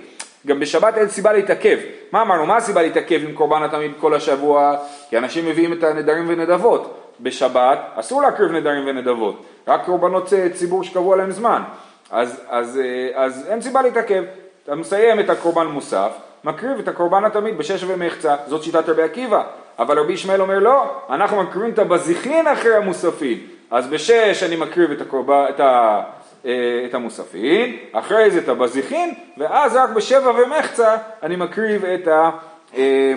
גם 0.46 0.60
בשבת 0.60 0.98
אין 0.98 1.08
סיבה 1.08 1.32
להתעכב. 1.32 1.78
מה 2.12 2.22
אמרנו? 2.22 2.46
מה 2.46 2.56
הסיבה 2.56 2.82
להתעכב 2.82 3.20
עם 3.24 3.32
קורבן 3.32 3.62
התמיד 3.62 3.92
כל 4.00 4.14
השבוע? 4.14 4.76
כי 5.10 5.18
אנשים 5.18 5.46
מביאים 5.46 5.72
את 5.72 5.82
הנדרים 5.82 6.24
ונדבות. 6.28 7.06
בשבת 7.20 7.78
אסור 7.94 8.22
להקריב 8.22 8.52
נדרים 8.52 8.86
ונדבות, 8.86 9.44
רק 9.68 9.84
קורבנות 9.84 10.32
אה, 10.32 10.48
ציבור 10.54 10.84
שקבוע 10.84 11.16
להם 11.16 11.30
זמן. 11.30 11.62
אז, 12.10 12.40
אז, 12.48 12.80
אה, 12.84 13.24
אז 13.24 13.46
אין 13.48 13.60
סיבה 13.60 13.82
להתעכב. 13.82 14.24
אתה 14.64 14.74
מסיים 14.74 15.20
את 15.20 15.30
הקורבן 15.30 15.66
מוסף, 15.66 16.10
מקריב 16.44 16.78
את 16.78 16.88
הקורבן 16.88 17.24
התמיד 17.24 17.58
בשש 17.58 17.84
ומחצה, 17.86 18.36
זאת 18.46 18.62
שיטת 18.62 18.88
רבי 18.88 19.02
עקיבא. 19.02 19.42
אבל 19.78 19.98
רבי 19.98 20.12
ישמעאל 20.12 20.40
אומר 20.40 20.58
לא, 20.58 20.84
אנחנו 21.10 21.42
מקריבים 21.42 21.70
את 21.70 21.78
הבזיחין 21.78 22.46
אחרי 22.46 22.74
המוספין. 22.74 23.38
אז 23.70 23.86
בשש 23.86 24.42
אני 24.42 24.56
מקריב 24.56 24.90
את, 24.90 25.00
הקורבן, 25.00 25.44
את, 25.50 25.60
ה, 25.60 26.02
אה, 26.46 26.82
את 26.86 26.94
המוספין, 26.94 27.76
אחרי 27.92 28.30
זה 28.30 28.38
את 28.38 28.48
הבזיחין, 28.48 29.14
ואז 29.38 29.76
רק 29.76 29.90
בשבע 29.90 30.30
ומחצה 30.30 30.96
אני 31.22 31.36
מקריב 31.36 31.84
את, 31.84 32.08
ה, 32.08 32.30
אה, 32.76 33.14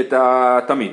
את 0.00 0.12
התמיד. 0.16 0.92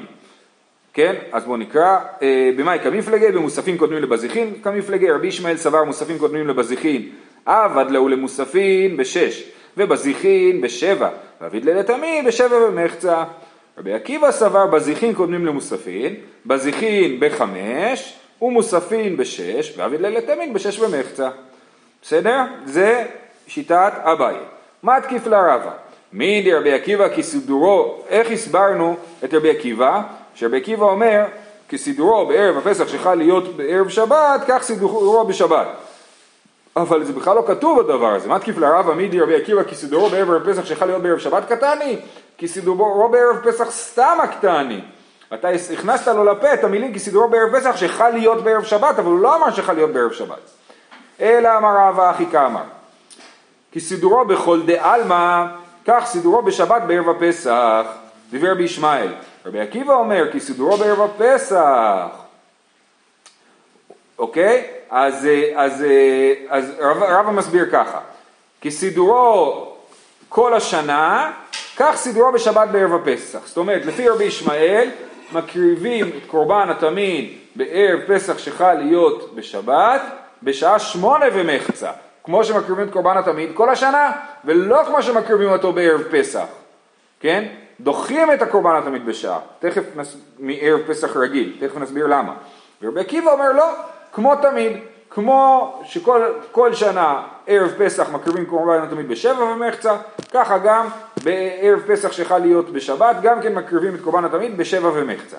כן? 0.94 1.16
אז 1.32 1.46
בואו 1.46 1.58
נקרא, 1.58 1.98
אה, 2.22 2.50
במאי 2.58 2.80
כמפלגי, 2.84 3.32
במוספין 3.32 3.78
קודמים 3.78 4.04
לבזיחין 4.04 4.54
כמפלגי, 4.64 5.12
רבי 5.12 5.28
ישמעאל 5.28 5.58
סבר 5.58 5.84
מוספין 5.84 6.18
קודמים 6.18 6.48
לבזיחין, 6.48 7.10
עבד 7.46 7.92
להו 7.92 8.08
למוספין 8.08 8.98
בשש, 8.98 9.44
ובזיחין 9.78 10.62
בשבע, 10.62 11.10
ועביד 11.42 11.66
לתמיד 11.66 12.26
בשבע 12.26 12.56
ומחצה. 12.56 13.24
רבי 13.78 13.94
עקיבא 13.94 14.32
סבר 14.32 14.66
בזיחין 14.66 15.14
קודמים 15.14 15.46
למוספין, 15.46 16.16
בזיחין 16.46 17.20
בחמש, 17.20 18.20
ומוספין 18.42 19.18
בשש, 19.18 19.74
ועביד 19.78 20.02
לתמיד 20.02 20.54
בשש 20.54 20.80
ומחצה. 20.80 21.30
בסדר? 22.02 22.42
זה 22.66 23.06
שיטת 23.48 23.94
אביי. 24.04 24.36
מה 24.84 25.02
תקיף 25.02 25.28
לרבה? 25.28 25.72
מי 26.14 26.42
דרבי 26.42 26.74
עקיבא 26.74 27.16
כסידורו, 27.16 28.04
איך 28.10 28.32
הסברנו 28.32 28.96
את 29.24 29.34
רבי 29.34 29.50
עקיבא? 29.50 30.02
שרבי 30.36 30.58
עקיבא 30.58 30.86
אומר, 30.86 31.26
כסידורו 31.70 32.26
בערב 32.26 32.58
הפסח 32.58 32.88
שחל 32.88 33.16
להיות 33.16 33.58
בערב 33.58 33.90
שבת, 33.90 34.42
כך 34.48 34.64
סידורו 34.64 35.26
בשבת. 35.26 35.68
אבל 36.76 37.04
זה 37.04 37.14
בכלל 37.14 37.36
לא 37.36 37.44
כתוב 37.48 37.80
הדבר 37.80 38.14
הזה. 38.14 38.28
מה 38.28 38.40
תקיף 38.40 38.58
לרבה 38.58 38.94
מי 38.94 39.08
דרבי 39.08 39.36
עקיבא 39.36 39.64
כסידורו 39.64 40.10
בערב 40.10 40.32
הפסח 40.32 40.66
שחל 40.66 40.86
להיות 40.86 41.02
בערב 41.02 41.18
שבת 41.18 41.52
קטני? 41.52 42.00
כסידורו 42.38 43.10
בערב 43.10 43.52
פסח 43.52 43.72
סתם 43.72 44.18
הקטני. 44.24 44.82
אתה 45.34 45.48
הכנסת 45.74 46.08
לו 46.08 46.24
לפה 46.24 46.54
את 46.54 46.64
המילים 46.64 46.94
כסידורו 46.94 47.28
בערב 47.28 47.60
פסח 47.60 47.78
שחל 47.78 48.10
להיות 48.10 48.44
בערב 48.44 48.64
שבת, 48.64 49.00
אבל 49.00 49.12
הוא 49.12 49.20
לא 49.20 49.36
אמר 49.36 49.52
שחל 49.52 49.74
להיות 49.74 49.92
בערב 49.92 50.12
שבת. 50.12 50.40
אלא 51.22 51.58
אמר 51.58 51.76
רבא 51.78 52.12
אחי 52.12 52.26
כאמר. 52.32 52.64
כי 53.72 53.80
סידורו 53.80 54.26
בכל 54.26 54.62
דעלמא, 54.66 55.46
כך 55.88 56.04
סידורו 56.06 56.42
בשבת 56.42 56.82
בערב 56.82 57.10
הפסח. 57.10 57.86
דיבר 58.30 58.54
בישמעאל. 58.54 59.14
רבי 59.46 59.60
עקיבא 59.60 59.94
אומר 59.94 60.32
כי 60.32 60.40
סידורו 60.40 60.78
בערב 60.78 61.02
הפסח. 61.02 62.28
אוקיי? 64.20 64.64
אז, 64.90 65.28
אז, 65.56 65.84
אז 66.50 66.72
רב, 66.80 67.04
רבא 67.04 67.32
מסביר 67.32 67.66
ככה. 67.72 68.00
כי 68.62 68.72
סידורו 68.72 69.66
כל 70.30 70.54
השנה, 70.54 71.32
כך 71.78 71.96
סידורו 71.96 72.32
בשבת 72.32 72.68
בערב 72.70 72.94
הפסח. 72.94 73.40
זאת 73.46 73.58
אומרת, 73.58 73.86
לפי 73.86 74.10
רבי 74.10 74.24
ישמעאל, 74.24 74.90
מקריבים 75.32 76.08
את 76.08 76.26
קורבן 76.28 76.68
התמיד 76.70 77.38
בערב 77.56 78.00
פסח 78.08 78.38
שחל 78.38 78.74
להיות 78.74 79.36
בשבת, 79.36 80.02
בשעה 80.44 80.80
שמונה 80.80 81.26
ומחצה. 81.34 81.92
כמו 82.24 82.44
שמקריבים 82.44 82.88
את 82.88 82.94
קורבן 82.94 83.18
התמיד 83.18 83.50
כל 83.54 83.70
השנה, 83.70 84.12
ולא 84.46 84.84
כמו 84.86 85.02
שמקריבים 85.04 85.50
אותו 85.50 85.74
בערב 85.74 86.04
פסח. 86.12 86.46
כן? 87.20 87.48
דוחים 87.80 88.34
את 88.34 88.42
הקורבן 88.42 88.76
התמיד 88.76 89.06
בשעה, 89.06 89.40
תכף 89.60 89.84
נס... 89.96 90.18
מערב 90.40 90.80
פסח 90.88 91.18
רגיל, 91.18 91.58
תכף 91.60 91.78
נסביר 91.78 92.08
למה. 92.08 92.34
ורבי 92.82 93.00
עקיבא 93.00 93.32
אומר 93.32 93.52
לא, 93.52 93.66
כמו 94.14 94.36
תמיד, 94.36 94.72
כמו 95.10 95.74
שכל 95.86 96.22
כל 96.52 96.74
שנה 96.74 97.24
ערב 97.48 97.74
פסח 97.78 98.10
מקריבים 98.10 98.46
קורבן 98.46 98.82
התמיד 98.84 99.08
בשבע 99.08 99.44
ומחצה, 99.44 99.98
ככה 100.34 100.58
גם 100.58 100.88
בערב 101.24 101.80
פסח 101.88 102.12
שחל 102.12 102.38
להיות 102.38 102.70
בשבת, 102.70 103.16
גם 103.22 103.42
כן 103.42 103.54
מקריבים 103.54 103.96
את 103.96 104.02
קורבן 104.02 104.26
התמיד 104.26 104.58
בשבע 104.58 104.92
ומחצה, 104.94 105.38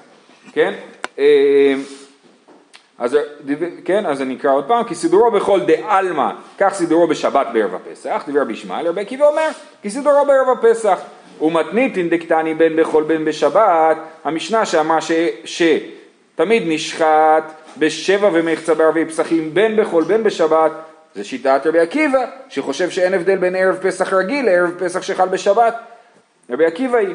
כן? 0.53 0.75
אה, 1.19 1.75
אז, 2.99 3.17
כן, 3.85 4.07
אז 4.07 4.23
אני 4.23 4.37
אקרא 4.37 4.53
עוד 4.53 4.65
פעם, 4.65 4.85
כי 4.85 4.95
סידורו 4.95 5.31
בכל 5.31 5.61
דעלמא, 5.61 6.31
כך 6.59 6.75
סידורו 6.75 7.07
בשבת 7.07 7.47
בערב 7.53 7.75
הפסח, 7.75 8.23
דיבר 8.27 8.45
בישמעאל, 8.45 8.87
רבי 8.87 9.01
עקיבא 9.01 9.29
אומר, 9.29 9.49
כי 9.83 9.91
סידורו 9.91 10.27
בערב 10.27 10.59
הפסח. 10.59 10.99
ומתניתין 11.41 12.09
דקטני 12.09 12.55
בין 12.55 12.77
בכל 12.77 13.03
בין 13.03 13.25
בשבת, 13.25 13.97
המשנה 14.25 14.67
שאמרה 14.67 15.01
ש, 15.01 15.13
שתמיד 15.45 16.63
נשחט 16.67 17.53
בשבע 17.79 18.31
ומחצה 18.33 18.75
בערבי 18.75 19.05
פסחים 19.05 19.55
בין 19.55 19.77
בכל 19.77 20.03
בין 20.03 20.23
בשבת, 20.23 20.73
זה 21.15 21.25
שיטת 21.25 21.61
רבי 21.65 21.81
עקיבא, 21.81 22.25
שחושב 22.49 22.91
שאין 22.91 23.15
הבדל 23.15 23.37
בין 23.37 23.57
ערב 23.57 23.77
פסח 23.83 24.13
רגיל 24.13 24.47
לערב 24.47 24.71
פסח 24.79 25.03
שחל 25.03 25.29
בשבת. 25.29 25.75
רבי 26.51 26.67
עקיבא 26.67 26.99
היא, 26.99 27.15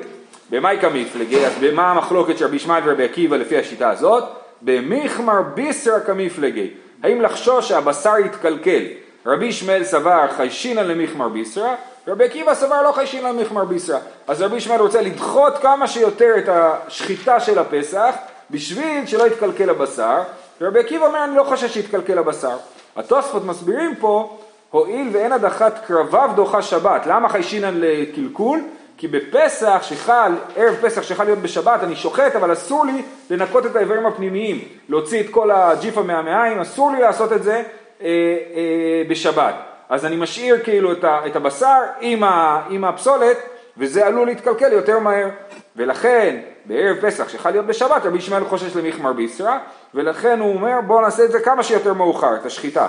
במאי 0.49 0.77
כמפלגי, 0.81 1.45
אז 1.45 1.53
במה 1.61 1.91
המחלוקת 1.91 2.37
של 2.37 2.45
רבי 2.45 2.55
ישמעאל 2.55 2.89
ורבי 2.89 3.03
עקיבא 3.03 3.37
לפי 3.37 3.57
השיטה 3.57 3.89
הזאת? 3.89 4.23
במיחמר 4.61 5.41
ביסרא 5.41 5.99
כמפלגי, 5.99 6.69
האם 7.03 7.21
לחשוש 7.21 7.69
שהבשר 7.69 8.19
יתקלקל? 8.25 8.83
רבי 9.25 9.45
ישמעאל 9.45 9.83
סבר 9.83 10.27
חיישינא 10.37 10.81
למיחמר 10.81 11.29
ביסרא, 11.29 11.75
רבי 12.07 12.23
עקיבא 12.23 12.53
סבר 12.53 12.81
לא 12.81 12.91
חיישינא 12.91 13.27
למיחמר 13.27 13.65
ביסרא. 13.65 13.99
אז 14.27 14.41
רבי 14.41 14.55
ישמעאל 14.55 14.79
רוצה 14.79 15.01
לדחות 15.01 15.57
כמה 15.57 15.87
שיותר 15.87 16.33
את 16.37 16.49
השחיטה 16.49 17.39
של 17.39 17.59
הפסח, 17.59 18.15
בשביל 18.51 19.05
שלא 19.05 19.27
יתקלקל 19.27 19.69
הבשר, 19.69 20.21
ורבי 20.61 20.79
עקיבא 20.79 21.05
אומר 21.05 21.23
אני 21.23 21.35
לא 21.35 21.43
חושש 21.43 21.73
שיתקלקל 21.73 22.17
הבשר. 22.17 22.57
התוספות 22.95 23.45
מסבירים 23.45 23.95
פה, 23.95 24.37
הואיל 24.71 25.09
ואין 25.11 25.31
הדחת 25.31 25.85
קרביו 25.87 26.29
דוחה 26.35 26.61
שבת, 26.61 27.05
למה 27.05 27.29
חיישינן 27.29 27.73
לקלקול? 27.77 28.61
כי 28.97 29.07
בפסח 29.07 29.79
שחל, 29.81 30.31
ערב 30.55 30.75
פסח 30.81 31.01
שחל 31.01 31.23
להיות 31.23 31.39
בשבת, 31.39 31.83
אני 31.83 31.95
שוחט, 31.95 32.35
אבל 32.35 32.53
אסור 32.53 32.85
לי 32.85 33.01
לנקות 33.29 33.65
את 33.65 33.75
האיברים 33.75 34.05
הפנימיים, 34.05 34.59
להוציא 34.89 35.21
את 35.21 35.29
כל 35.29 35.51
הג'יפה 35.51 36.03
מהמעיים, 36.03 36.59
אסור 36.59 36.91
לי 36.91 37.01
לעשות 37.01 37.33
את 37.33 37.43
זה 37.43 37.53
אה, 37.53 37.63
אה, 38.01 39.03
בשבת. 39.09 39.55
אז 39.89 40.05
אני 40.05 40.15
משאיר 40.15 40.63
כאילו 40.63 40.91
את, 40.91 41.03
ה, 41.03 41.19
את 41.27 41.35
הבשר 41.35 41.79
עם, 42.01 42.23
ה, 42.23 42.61
עם 42.69 42.83
הפסולת, 42.83 43.37
וזה 43.77 44.07
עלול 44.07 44.27
להתקלקל 44.27 44.73
יותר 44.73 44.99
מהר. 44.99 45.29
ולכן, 45.75 46.39
בערב 46.65 46.97
פסח 47.01 47.29
שחל 47.29 47.51
להיות 47.51 47.65
בשבת, 47.65 48.05
רבי 48.05 48.17
ישמעאל 48.17 48.43
חושש 48.45 48.75
למיחמר 48.75 49.13
ביסרא, 49.13 49.57
ולכן 49.93 50.39
הוא 50.39 50.53
אומר 50.53 50.81
בואו 50.87 51.01
נעשה 51.01 51.25
את 51.25 51.31
זה 51.31 51.39
כמה 51.39 51.63
שיותר 51.63 51.93
מאוחר, 51.93 52.35
את 52.35 52.45
השחיטה. 52.45 52.87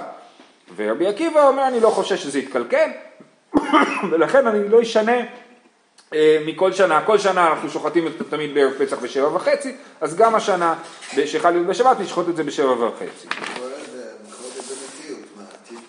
ורבי 0.77 1.07
עקיבא 1.07 1.49
אומר 1.49 1.69
אני 1.69 1.81
לא 1.81 1.89
חושש 1.89 2.23
שזה 2.23 2.39
יתקלקל, 2.39 2.89
ולכן 4.11 4.47
אני 4.47 4.69
לא 4.69 4.83
אשנה 4.83 5.17
אה, 6.15 6.39
מכל 6.47 6.73
שנה, 6.73 7.01
כל 7.07 7.19
שנה 7.19 7.49
אנחנו 7.49 7.71
שוחטים 7.71 8.07
את 8.07 8.13
תמיד 8.31 8.55
בערב 8.55 8.73
פסח 8.79 8.99
בשבע 8.99 9.37
וחצי, 9.37 9.77
אז 10.01 10.17
גם 10.17 10.35
השנה 10.35 10.75
שחל 11.27 11.51
להיות 11.51 11.67
בשבת 11.67 12.01
נשחוט 12.01 12.29
את 12.29 12.37
זה 12.37 12.45
בשבע 12.45 12.87
וחצי. 12.87 13.29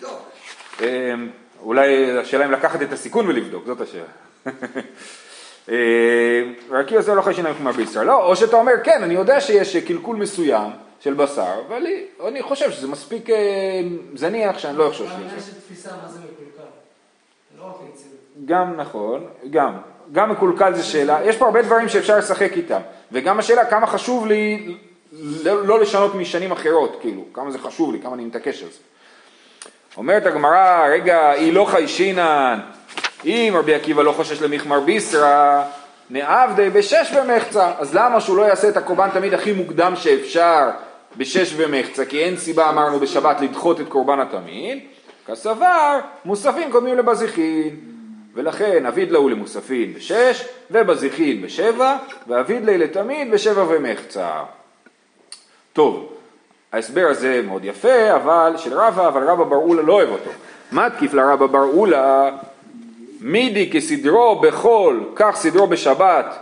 זה. 0.00 0.86
אה, 0.86 1.14
אולי 1.60 2.18
השאלה 2.18 2.44
אם 2.44 2.50
לקחת 2.52 2.82
את 2.82 2.92
הסיכון 2.92 3.26
ולבדוק, 3.28 3.66
זאת 3.66 3.80
השאלה. 3.80 4.04
אמ, 5.68 5.74
רק 6.70 6.92
עושה 6.92 7.14
לא 7.14 7.22
חיישיניים 7.22 7.54
כמו 7.54 7.72
בישראל. 7.72 8.06
לא, 8.06 8.24
או 8.26 8.36
שאתה 8.36 8.56
אומר, 8.56 8.72
כן, 8.84 9.02
אני 9.02 9.14
יודע 9.14 9.40
שיש 9.40 9.76
קלקול 9.76 10.16
מסוים 10.16 10.70
של 11.00 11.14
בשר, 11.14 11.54
אבל 11.68 11.86
אני 12.28 12.42
חושב 12.42 12.70
שזה 12.70 12.88
מספיק 12.88 13.30
אה, 13.30 13.36
זניח 14.14 14.58
שאני 14.58 14.78
לא 14.78 14.88
אחשוש 14.88 15.10
גם 15.12 15.38
יש 15.38 15.44
תפיסה 15.44 15.90
מה 16.02 16.08
זה 16.08 16.18
מקולקל. 16.18 16.68
לא 17.58 17.64
רק. 17.64 17.76
גם 18.44 18.76
נכון, 18.76 19.26
גם. 19.50 19.72
גם 20.12 20.30
מקולקל 20.30 20.74
זה 20.74 20.82
שאלה, 20.82 21.18
יש 21.24 21.36
פה 21.36 21.44
הרבה 21.44 21.62
דברים 21.62 21.88
שאפשר 21.88 22.18
לשחק 22.18 22.52
איתם, 22.52 22.80
וגם 23.12 23.38
השאלה 23.38 23.64
כמה 23.64 23.86
חשוב 23.86 24.26
לי 24.26 24.74
לא, 25.12 25.66
לא 25.66 25.80
לשנות 25.80 26.14
משנים 26.14 26.52
אחרות, 26.52 26.98
כאילו, 27.00 27.24
כמה 27.32 27.50
זה 27.50 27.58
חשוב 27.58 27.92
לי, 27.92 28.00
כמה 28.00 28.14
אני 28.14 28.24
מתעקש 28.24 28.62
על 28.62 28.68
זה. 28.68 28.78
אומרת 29.96 30.26
הגמרא, 30.26 30.86
רגע, 30.90 31.30
היא 31.30 31.52
לא 31.52 31.64
חיישינן, 31.64 32.60
אם 33.24 33.54
רבי 33.58 33.74
עקיבא 33.74 34.02
לא 34.02 34.12
חושש 34.12 34.42
למחמר 34.42 34.80
ביסרא, 34.80 35.62
נעבדי 36.10 36.70
בשש 36.70 37.12
ומחצה, 37.16 37.72
אז 37.78 37.94
למה 37.94 38.20
שהוא 38.20 38.36
לא 38.36 38.42
יעשה 38.42 38.68
את 38.68 38.76
הקורבן 38.76 39.10
תמיד 39.10 39.34
הכי 39.34 39.52
מוקדם 39.52 39.92
שאפשר 39.96 40.70
בשש 41.16 41.54
ומחצה, 41.56 42.04
כי 42.04 42.24
אין 42.24 42.36
סיבה 42.36 42.70
אמרנו 42.70 43.00
בשבת 43.00 43.40
לדחות 43.40 43.80
את 43.80 43.88
קורבן 43.88 44.20
התמיד, 44.20 44.78
כסבר 45.26 45.98
מוספים 46.24 46.72
קודמים 46.72 46.98
לבזיחין, 46.98 47.76
ולכן 48.34 48.86
אביד 48.86 49.10
להו 49.10 49.28
למוספין 49.28 49.94
בשש, 49.94 50.44
ובזיחין 50.70 51.42
בשבע, 51.42 51.96
ואביד 52.26 52.64
לי 52.64 52.78
לתמיד 52.78 53.30
בשבע 53.30 53.64
ומחצה. 53.68 54.30
טוב, 55.72 56.12
ההסבר 56.72 57.06
הזה 57.10 57.42
מאוד 57.46 57.64
יפה, 57.64 58.14
אבל 58.14 58.54
של 58.56 58.78
רבא, 58.78 59.08
אבל 59.08 59.28
רבא 59.28 59.44
בר 59.44 59.56
אולה 59.56 59.82
לא 59.82 59.92
אוהב 59.92 60.08
אותו. 60.08 60.30
מתקיף 60.72 61.14
לרבא 61.14 61.46
בר 61.46 61.62
אולה, 61.62 62.30
מידי 63.20 63.70
כסדרו 63.70 64.40
בחול, 64.40 65.04
כך 65.16 65.36
סדרו 65.36 65.66
בשבת 65.66 66.38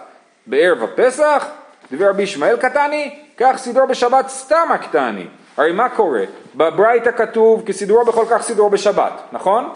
בערב 0.47 0.83
הפסח, 0.83 1.47
דבר 1.93 2.09
רבי 2.09 2.23
ישמעאל 2.23 2.57
קטני, 2.57 3.14
כך 3.37 3.57
סדרו 3.57 3.87
בשבת 3.87 4.28
סתם 4.28 4.69
הקטני. 4.71 5.26
הרי 5.57 5.73
מה 5.73 5.88
קורה? 5.88 6.25
בברייתא 6.54 7.11
כתוב 7.11 7.62
כסדרו 7.66 8.04
בכל 8.04 8.25
כך 8.31 8.43
סדרו 8.43 8.71
בשבת, 8.71 9.12
נכון? 9.33 9.69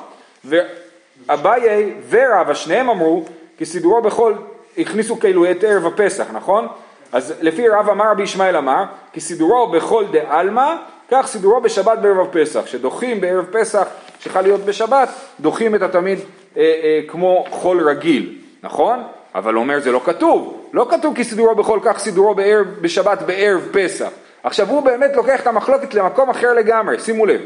ואביי 0.45 1.93
ורבא 2.11 2.55
שניהם 2.55 2.91
אמרו 2.91 3.25
כסדרו 3.59 4.03
בכל, 4.03 4.35
הכניסו 4.79 5.21
כאילו 5.21 5.51
את 5.51 5.65
ערב 5.65 5.87
הפסח, 5.87 6.27
נכון? 6.33 6.69
אז 7.13 7.35
לפי 7.41 7.69
רב 7.69 7.89
אמר 7.89 8.11
רבי 8.11 8.23
ישמעאל 8.23 8.57
אמר, 8.57 8.85
כי 9.13 9.21
סידורו 9.21 9.67
בכל 9.67 10.05
דעלמא, 10.11 10.75
כך 11.11 11.27
סידורו 11.27 11.61
בשבת 11.61 11.99
בערב 11.99 12.27
פסח, 12.33 12.67
שדוחים 12.67 13.21
בערב 13.21 13.45
פסח, 13.53 13.89
שצריכה 14.19 14.43
להיות 14.43 14.61
בשבת, 14.61 15.09
דוחים 15.41 15.75
את 15.75 15.83
התמיד 15.83 16.19
אה, 16.57 16.63
אה, 16.63 17.01
כמו 17.09 17.45
חול 17.51 17.89
רגיל, 17.89 18.39
נכון? 18.63 19.03
אבל 19.35 19.57
אומר 19.57 19.81
זה 19.81 19.93
לא 19.93 20.01
כתוב, 20.05 20.69
לא 20.73 20.87
כתוב 20.91 21.17
כי 21.17 21.25
סידורו 21.25 21.55
בכל 21.55 21.79
כך 21.83 21.99
סידורו 21.99 22.35
בערב, 22.35 22.67
בשבת 22.81 23.23
בערב 23.23 23.69
פסח. 23.73 24.09
עכשיו 24.43 24.69
הוא 24.69 24.83
באמת 24.83 25.17
לוקח 25.17 25.41
את 25.41 25.47
המחלוקת 25.47 25.95
למקום 25.95 26.31
אחר 26.31 26.53
לגמרי, 26.53 27.01
שימו 27.01 27.27
לב. 27.27 27.41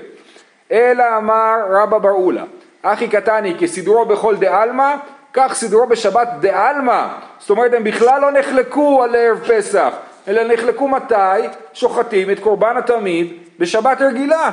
אלא 0.72 1.04
אמר 1.16 1.54
רבא 1.70 1.98
בר 1.98 2.10
אולה, 2.10 2.44
אחי 2.82 3.08
קטני 3.08 3.54
כסידורו 3.58 4.04
בכל 4.04 4.36
דעלמא, 4.36 4.94
כך 5.32 5.54
סידורו 5.54 5.86
בשבת 5.86 6.28
דעלמא, 6.40 7.06
זאת 7.38 7.50
אומרת 7.50 7.72
הם 7.74 7.84
בכלל 7.84 8.20
לא 8.20 8.30
נחלקו 8.30 9.02
על 9.02 9.14
ערב 9.14 9.38
פסח, 9.38 9.92
אלא 10.28 10.42
נחלקו 10.52 10.88
מתי 10.88 11.14
שוחטים 11.72 12.30
את 12.30 12.38
קורבן 12.38 12.76
התמיד 12.76 13.32
בשבת 13.58 14.00
רגילה, 14.00 14.50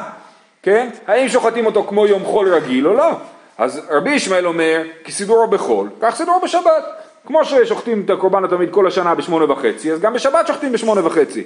כן? 0.64 0.90
האם 1.08 1.30
שוחטים 1.30 1.66
אותו 1.66 1.84
כמו 1.84 2.08
יום 2.08 2.26
חול 2.26 2.54
רגיל 2.54 2.88
או 2.88 2.94
לא? 2.94 3.12
אז 3.58 3.82
רבי 3.90 4.10
ישמעאל 4.10 4.48
אומר, 4.48 4.82
כי 5.04 5.12
סידורו 5.12 5.48
בחול, 5.48 5.90
כך 6.02 6.16
סידורו 6.16 6.40
בשבת. 6.42 6.84
כמו 7.28 7.46
ששוחטים 7.46 8.04
את 8.06 8.10
הקורבן 8.10 8.44
התמיד 8.44 8.72
כל 8.72 8.88
השנה 8.88 9.16
בשמונה 9.16 9.52
וחצי, 9.52 9.92
אז 9.92 10.00
גם 10.00 10.14
בשבת 10.14 10.48
שוחטים 10.48 10.72
בשמונה 10.72 11.06
וחצי. 11.06 11.44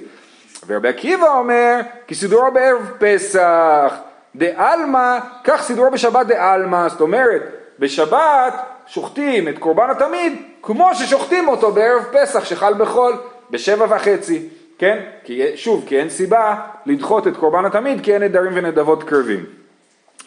ורבי 0.66 0.88
עקיבא 0.88 1.38
אומר, 1.38 1.80
כי 2.06 2.14
סידורו 2.14 2.52
בערב 2.52 2.90
פסח, 2.98 3.94
דעלמא, 4.36 5.18
כך 5.44 5.62
סידורו 5.62 5.90
בשבת 5.90 6.26
דעלמא, 6.26 6.88
זאת 6.88 7.00
אומרת, 7.00 7.42
בשבת 7.78 8.54
שוחטים 8.86 9.48
את 9.48 9.58
קורבן 9.58 9.90
התמיד 9.90 10.42
כמו 10.62 10.94
ששוחטים 10.94 11.48
אותו 11.48 11.72
בערב 11.72 12.04
פסח 12.12 12.44
שחל 12.44 12.74
בחול 12.74 13.16
בשבע 13.50 13.96
וחצי, 13.96 14.48
כן? 14.78 15.00
כי 15.24 15.42
שוב, 15.56 15.84
כי 15.86 15.98
אין 15.98 16.08
סיבה 16.08 16.54
לדחות 16.86 17.26
את 17.26 17.36
קורבן 17.36 17.64
התמיד 17.64 18.00
כי 18.00 18.14
אין 18.14 18.22
נדרים 18.22 18.52
ונדבות 18.54 19.02
קרבים. 19.02 19.44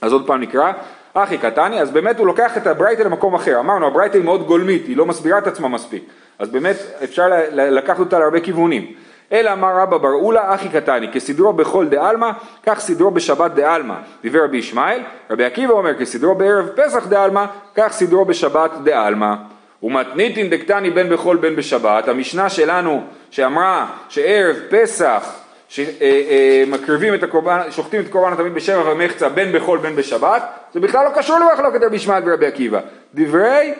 אז 0.02 0.14
עוד 0.14 0.28
פעם 0.28 0.42
נקרא, 0.42 0.72
אחי 1.14 1.38
קטני, 1.38 1.82
אז 1.82 1.92
באמת 1.92 2.20
הוא 2.20 2.28
לוקח 2.28 2.58
את 2.58 2.68
הברייטה 2.68 3.04
למקום 3.04 3.36
אחר, 3.36 3.60
אמרנו 3.60 3.88
הברייטה 3.88 4.18
היא 4.18 4.26
מאוד 4.26 4.48
גולמית, 4.48 4.88
היא 4.88 4.98
לא 4.98 5.06
מסבירה 5.06 5.38
את 5.38 5.48
עצמה 5.48 5.68
מספיק, 5.68 6.04
אז 6.40 6.50
באמת 6.50 6.76
אפשר 7.04 7.24
לקחת 7.52 8.00
אותה 8.00 8.20
להרבה 8.20 8.40
כיוונים. 8.40 8.94
אלא 9.32 9.54
אמר 9.54 9.78
רבא 9.78 9.98
בר 9.98 10.14
אולה 10.14 10.56
אחי 10.56 10.70
קטני, 10.70 11.12
כסדרו 11.12 11.54
בכל 11.54 11.88
דעלמא, 11.88 12.32
כך 12.66 12.80
סדרו 12.80 13.12
בשבת 13.12 13.52
דעלמא. 13.52 13.96
דיבר 14.22 14.44
רבי 14.44 14.58
ישמעאל, 14.58 15.02
רבי 15.30 15.46
עקיבא 15.46 15.74
אומר 15.74 15.94
כסדרו 15.94 16.36
בערב 16.36 16.68
פסח 16.76 17.08
דעלמא, 17.08 17.46
כך 17.76 17.92
סדרו 17.92 18.26
בשבת 18.26 18.72
דעלמא. 18.84 19.36
ומתניתין 19.84 20.50
דקטני 20.50 20.90
בין 20.90 21.10
בחול 21.10 21.38
בין 21.38 21.56
בשבת, 21.56 22.08
המשנה 22.08 22.50
שלנו 22.50 23.04
שאמרה 23.32 23.88
שערב 24.10 24.56
פסח 24.70 25.36
שמקריבים 25.70 27.14
את 27.14 27.24
הקורבן, 27.24 27.62
שוחטים 27.72 28.02
את 28.02 28.08
קורבן 28.10 28.34
התמיד 28.34 28.54
בשבע 28.54 28.92
ומחצה 28.92 29.30
בין 29.30 29.52
בחול 29.52 29.80
בין 29.80 29.96
בשבת, 29.96 30.44
זה 30.74 30.80
בכלל 30.80 31.06
לא 31.06 31.10
קשור 31.16 31.40
למחלוקת 31.40 31.84
רבי 31.84 31.96
ישמעאל 31.96 32.24
ורבי 32.26 32.46
עקיבא. 32.46 32.80
דברי, 33.16 33.74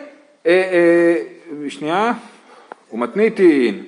אה, 0.46 0.52
אה, 0.52 1.70
שנייה, 1.70 2.12
ומתניתין 2.92 3.84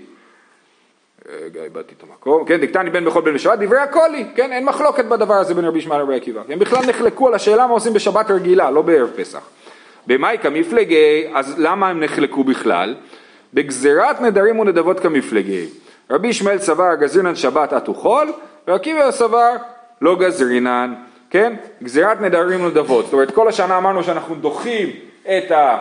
רגע, 1.44 1.64
איבדתי 1.64 1.94
את 1.98 2.02
המקום, 2.02 2.44
כן, 2.44 2.60
דקטני 2.60 2.90
בין 2.90 3.04
בכל 3.04 3.20
בין 3.20 3.34
בשבת, 3.34 3.58
דברי 3.58 3.78
הקולי, 3.78 4.24
כן, 4.34 4.52
אין 4.52 4.64
מחלוקת 4.64 5.04
בדבר 5.04 5.34
הזה 5.34 5.54
בין 5.54 5.64
רבי 5.64 5.78
ישמעאל 5.78 6.00
לרבי 6.00 6.16
עקיבא, 6.16 6.42
הם 6.48 6.58
בכלל 6.58 6.86
נחלקו 6.86 7.28
על 7.28 7.34
השאלה 7.34 7.66
מה 7.66 7.72
עושים 7.72 7.92
בשבת 7.92 8.30
רגילה, 8.30 8.70
לא 8.70 8.82
בערב 8.82 9.10
פסח. 9.16 9.40
במאי 10.06 10.36
כמפלגי, 10.42 11.26
אז 11.34 11.54
למה 11.58 11.88
הם 11.88 12.00
נחלקו 12.00 12.44
בכלל? 12.44 12.94
בגזירת 13.54 14.20
נדרים 14.20 14.58
ונדבות 14.58 15.00
כמפלגי. 15.00 15.66
רבי 16.10 16.28
ישמעאל 16.28 16.58
סבר 16.58 16.94
גזרינן 16.94 17.34
שבת 17.34 17.72
עטו 17.72 17.94
חול, 17.94 18.32
ועקיבא 18.68 19.10
סבר 19.10 19.50
לא 20.00 20.16
גזרינן, 20.16 20.94
כן? 21.30 21.52
גזירת 21.82 22.20
נדרים 22.20 22.64
ונדבות. 22.64 23.04
זאת 23.04 23.12
אומרת, 23.12 23.30
כל 23.30 23.48
השנה 23.48 23.78
אמרנו 23.78 24.04
שאנחנו 24.04 24.34
דוחים 24.34 24.88
את, 25.22 25.50
ה, 25.50 25.78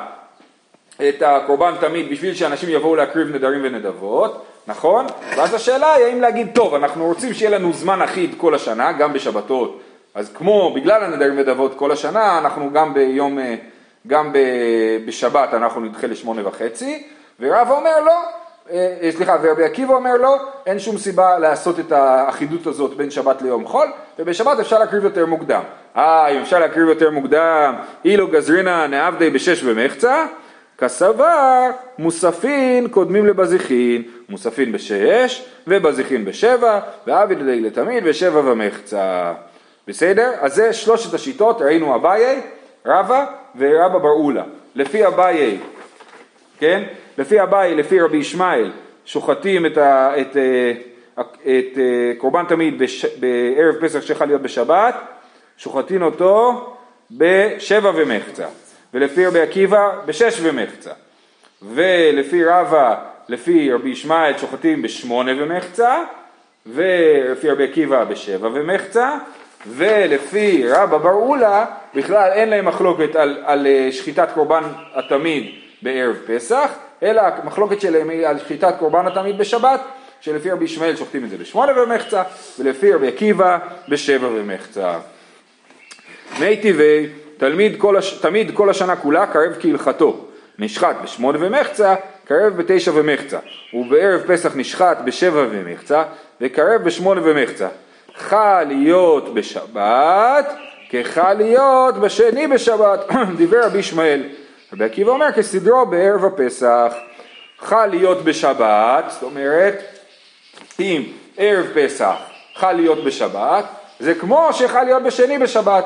את 1.10 1.22
הקורבן 1.22 1.74
תמיד 1.80 2.12
בשביל 2.12 2.34
שאנשים 2.34 2.70
יבואו 2.70 2.96
להקריב 2.96 3.36
נדרים 3.36 3.62
ונדבות, 3.64 4.46
נכון? 4.68 5.06
ואז 5.38 5.54
השאלה 5.54 5.94
היא 5.94 6.06
האם 6.06 6.22
להגיד, 6.22 6.48
טוב, 6.54 6.74
אנחנו 6.74 7.06
רוצים 7.06 7.34
שיהיה 7.34 7.60
לנו 7.60 7.74
זמן 7.74 8.02
אחיד 8.02 8.36
כל 8.38 8.56
השנה, 8.56 8.92
גם 8.92 9.14
בשבתות, 9.14 9.82
אז 10.16 10.32
כמו, 10.34 10.74
בגלל 10.76 11.04
הנדרים 11.04 11.38
ונדבות 11.38 11.78
כל 11.78 11.92
השנה, 11.92 12.38
אנחנו 12.38 12.74
גם 12.74 12.94
ביום, 12.94 13.40
אה, 13.40 13.56
גם 14.08 14.34
בשבת 15.06 15.54
אנחנו 15.54 15.82
נדחה 15.82 16.08
לשמונה 16.08 16.48
וחצי, 16.48 17.04
ורב 17.40 17.68
אומר 17.70 18.00
לא, 18.06 18.22
אה, 18.72 18.98
אה, 19.02 19.12
סליחה, 19.12 19.38
ורבי 19.42 19.64
עקיבא 19.64 19.94
אומר 19.94 20.18
לא, 20.18 20.38
אין 20.66 20.80
שום 20.80 20.98
סיבה 20.98 21.40
לעשות 21.40 21.80
את 21.80 21.92
האחידות 21.92 22.68
הזאת 22.68 22.98
בין 22.98 23.12
שבת 23.12 23.42
ליום 23.42 23.68
חול, 23.68 23.88
ובשבת 24.20 24.60
אפשר 24.60 24.80
להקריב 24.80 25.04
יותר 25.04 25.26
מוקדם. 25.26 25.62
אה, 25.98 26.28
אם 26.28 26.42
אפשר 26.42 26.60
להקריב 26.60 26.88
יותר 26.88 27.12
מוקדם, 27.12 27.76
אילו 28.06 28.28
גזרינה 28.28 28.88
נעבדי 28.88 29.30
בשש 29.30 29.64
ומחצה, 29.64 30.26
כסבר 30.78 31.70
מוספין 32.00 32.88
קודמים 32.88 33.26
לבזיחין, 33.26 34.04
מוספין 34.30 34.72
בשש 34.72 35.46
ובזיחין 35.68 36.26
בשבע, 36.26 36.80
ועביד 37.08 37.38
לתמיד 37.42 38.04
בשבע 38.04 38.52
ומחצה. 38.52 39.34
בסדר? 39.88 40.32
אז 40.40 40.56
זה 40.56 40.74
שלושת 40.74 41.14
השיטות, 41.14 41.62
ראינו 41.62 41.96
אביי, 41.96 42.42
רבא 42.90 43.26
ורבא 43.56 43.98
בר 43.98 44.10
אולה. 44.10 44.44
לפי 44.76 45.08
אביי, 45.08 45.58
כן? 46.60 46.84
לפי 47.18 47.42
אביי, 47.42 47.76
לפי 47.76 48.02
רבי 48.02 48.18
ישמעאל, 48.18 48.72
שוחטים 49.06 49.66
את, 49.66 49.78
ה, 49.78 50.22
את, 50.22 50.38
אה, 50.38 50.72
את, 51.20 51.38
את 51.42 51.78
אה, 51.78 52.12
קורבן 52.18 52.46
תמיד 52.46 52.80
בש, 52.80 53.06
בערב 53.06 53.76
פסח 53.82 54.02
שיכול 54.02 54.28
להיות 54.28 54.42
בשבת, 54.42 54.96
שוחטים 55.58 56.02
אותו 56.02 56.66
בשבע 57.12 57.92
ומחצה. 57.96 58.48
ולפי 58.94 59.26
רבי 59.26 59.42
עקיבא 59.42 59.92
בשש 60.06 60.40
ומחצה. 60.42 60.92
ולפי 61.62 62.46
רבא, 62.46 62.96
לפי 63.30 63.74
רבי 63.74 63.90
ישמעאל 63.90 64.38
שוחטים 64.38 64.82
בשמונה 64.82 65.32
ומחצה, 65.38 66.04
ולפי 66.66 67.50
רבי 67.50 67.64
עקיבא 67.64 68.04
בשבע 68.04 68.50
ומחצה, 68.54 69.18
ולפי 69.68 70.64
רבא 70.70 70.98
בר 70.98 71.14
אולה 71.14 71.66
בכלל 71.96 72.32
אין 72.34 72.50
להם 72.50 72.66
מחלוקת 72.66 73.16
על, 73.16 73.38
על 73.46 73.68
אה, 73.68 73.92
שחיטת 73.92 74.30
קורבן 74.34 74.64
התמיד 74.94 75.52
בערב 75.82 76.16
פסח, 76.28 76.72
אלא 77.04 77.22
המחלוקת 77.22 77.82
שלהם 77.82 78.10
היא 78.10 78.28
על 78.28 78.40
שחיטת 78.40 78.74
קורבן 78.80 79.08
התמיד 79.08 79.38
בשבת, 79.38 79.82
שלפי 80.22 80.52
רבי 80.52 80.66
ישמעאל 80.66 80.96
שוחטים 80.96 81.26
את 81.26 81.30
זה 81.30 81.38
בשמונה 81.38 81.82
ומחצה, 81.82 82.24
ולפי 82.60 82.94
רבי 82.94 83.08
עקיבא 83.08 83.58
בשבע 83.90 84.28
ומחצה. 84.28 85.00
מי 86.40 86.58
טבעי 86.58 87.08
תלמיד 87.38 87.76
כל 87.78 87.98
הש... 87.98 88.14
תמיד 88.14 88.52
כל 88.54 88.70
השנה 88.70 88.96
כולה 88.96 89.28
קרב 89.28 89.56
כהלכתו, 89.60 90.26
נשחט 90.60 90.96
בשמונה 91.04 91.38
ומחצה, 91.42 91.96
קרב 92.26 92.58
בתשע 92.58 92.92
ומחצה, 92.96 93.40
ובערב 93.74 94.22
פסח 94.28 94.56
נשחט 94.56 94.98
בשבע 95.06 95.46
ומחצה, 95.52 96.04
וקרב 96.42 96.82
בשמונה 96.84 97.22
ומחצה. 97.24 97.68
חל 98.20 98.64
להיות 98.68 99.34
בשבת, 99.34 100.54
כחל 100.90 101.34
להיות 101.34 101.96
בשני 101.96 102.48
בשבת, 102.48 103.00
דיבר 103.38 103.66
רבי 103.66 103.78
ישמעאל. 103.78 104.24
רבי 104.74 104.86
עקיבא 104.86 105.12
אומר 105.12 105.32
כסדרו 105.32 105.86
בערב 105.86 106.26
הפסח, 106.26 106.94
חל 107.60 107.86
להיות 107.86 108.24
בשבת, 108.24 109.06
זאת 109.08 109.24
אומרת, 109.24 109.84
אם 110.80 111.04
ערב 111.38 111.66
פסח 111.76 112.16
חל 112.56 112.72
להיות 112.72 113.04
בשבת, 113.04 113.66
זה 114.00 114.16
כמו 114.16 114.50
שחל 114.54 114.84
להיות 114.84 115.04
בשני 115.04 115.38
בשבת. 115.38 115.86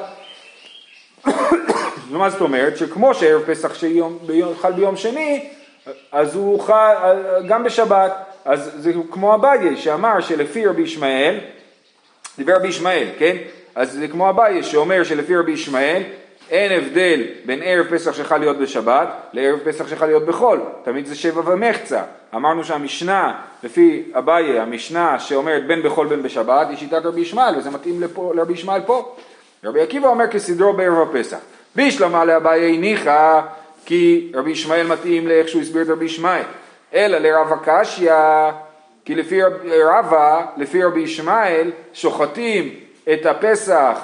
מה 2.12 2.30
זאת 2.30 2.42
אומרת? 2.42 2.78
שכמו 2.78 3.14
שערב 3.14 3.44
פסח 3.44 3.74
שיום, 3.74 4.20
ביום, 4.26 4.54
חל 4.62 4.72
ביום 4.72 4.98
שני, 4.98 5.50
אז 6.12 6.36
הוא 6.36 6.60
חל 6.60 6.96
גם 7.48 7.64
בשבת. 7.64 8.14
אז 8.46 8.72
זה 8.76 8.94
כמו 9.12 9.36
אביי 9.36 9.78
שאמר 9.78 10.22
שלפי 10.22 10.66
רבי 10.66 10.82
ישמעאל, 10.82 11.40
דיבר 12.38 12.56
רבי 12.56 12.68
ישמעאל, 12.68 13.08
כן? 13.20 13.38
אז 13.76 13.92
זה 13.92 14.08
כמו 14.08 14.30
אביי 14.30 14.64
שאומר 14.64 15.04
שלפי 15.04 15.36
רבי 15.36 15.52
ישמעאל 15.52 16.04
אין 16.50 16.72
הבדל 16.72 17.22
בין 17.46 17.60
ערב 17.64 17.86
פסח 17.86 18.14
שחל 18.14 18.38
להיות 18.38 18.58
בשבת 18.58 19.08
לערב 19.34 19.60
פסח 19.60 19.88
שחל 19.88 20.06
להיות 20.06 20.26
בחול, 20.26 20.62
תמיד 20.84 21.06
זה 21.06 21.16
שבע 21.16 21.42
ומחצה. 21.52 22.02
אמרנו 22.36 22.64
שהמשנה, 22.64 23.40
לפי 23.64 24.04
אביי, 24.14 24.60
המשנה 24.60 25.20
שאומרת 25.20 25.68
בין 25.68 25.84
בחול 25.84 26.08
בין 26.08 26.24
בשבת, 26.24 26.68
היא 26.70 26.78
שיטת 26.78 27.06
רבי 27.06 27.22
ישמעאל, 27.22 27.58
וזה 27.58 27.70
מתאים 27.70 28.02
לפה, 28.02 28.32
לרבי 28.36 28.54
ישמעאל 28.54 28.82
פה. 28.82 29.16
רבי 29.64 29.82
עקיבא 29.82 30.08
אומר 30.08 30.28
כסדרו 30.28 30.74
בערב 30.74 31.10
הפסח. 31.10 31.38
בישלמה 31.76 32.26
לאביי 32.26 32.78
ניחא, 32.78 33.42
כי 33.86 34.32
רבי 34.36 34.52
ישמעאל 34.52 34.88
מתאים 34.88 35.28
לאיך 35.28 35.50
שהוא 35.50 35.62
הסביר 35.62 35.82
את 35.82 35.90
רבי 35.90 36.06
ישמעאל. 36.06 36.44
אלא 36.94 37.18
לרב 37.18 37.54
הקשיא, 37.54 38.12
כי 39.06 39.16
לפי 39.16 39.44
רבא, 39.84 40.46
לפי 40.58 40.84
רבי 40.84 41.00
ישמעאל, 41.00 41.72
שוחטים 41.94 42.76
את 43.14 43.26
הפסח, 43.26 44.00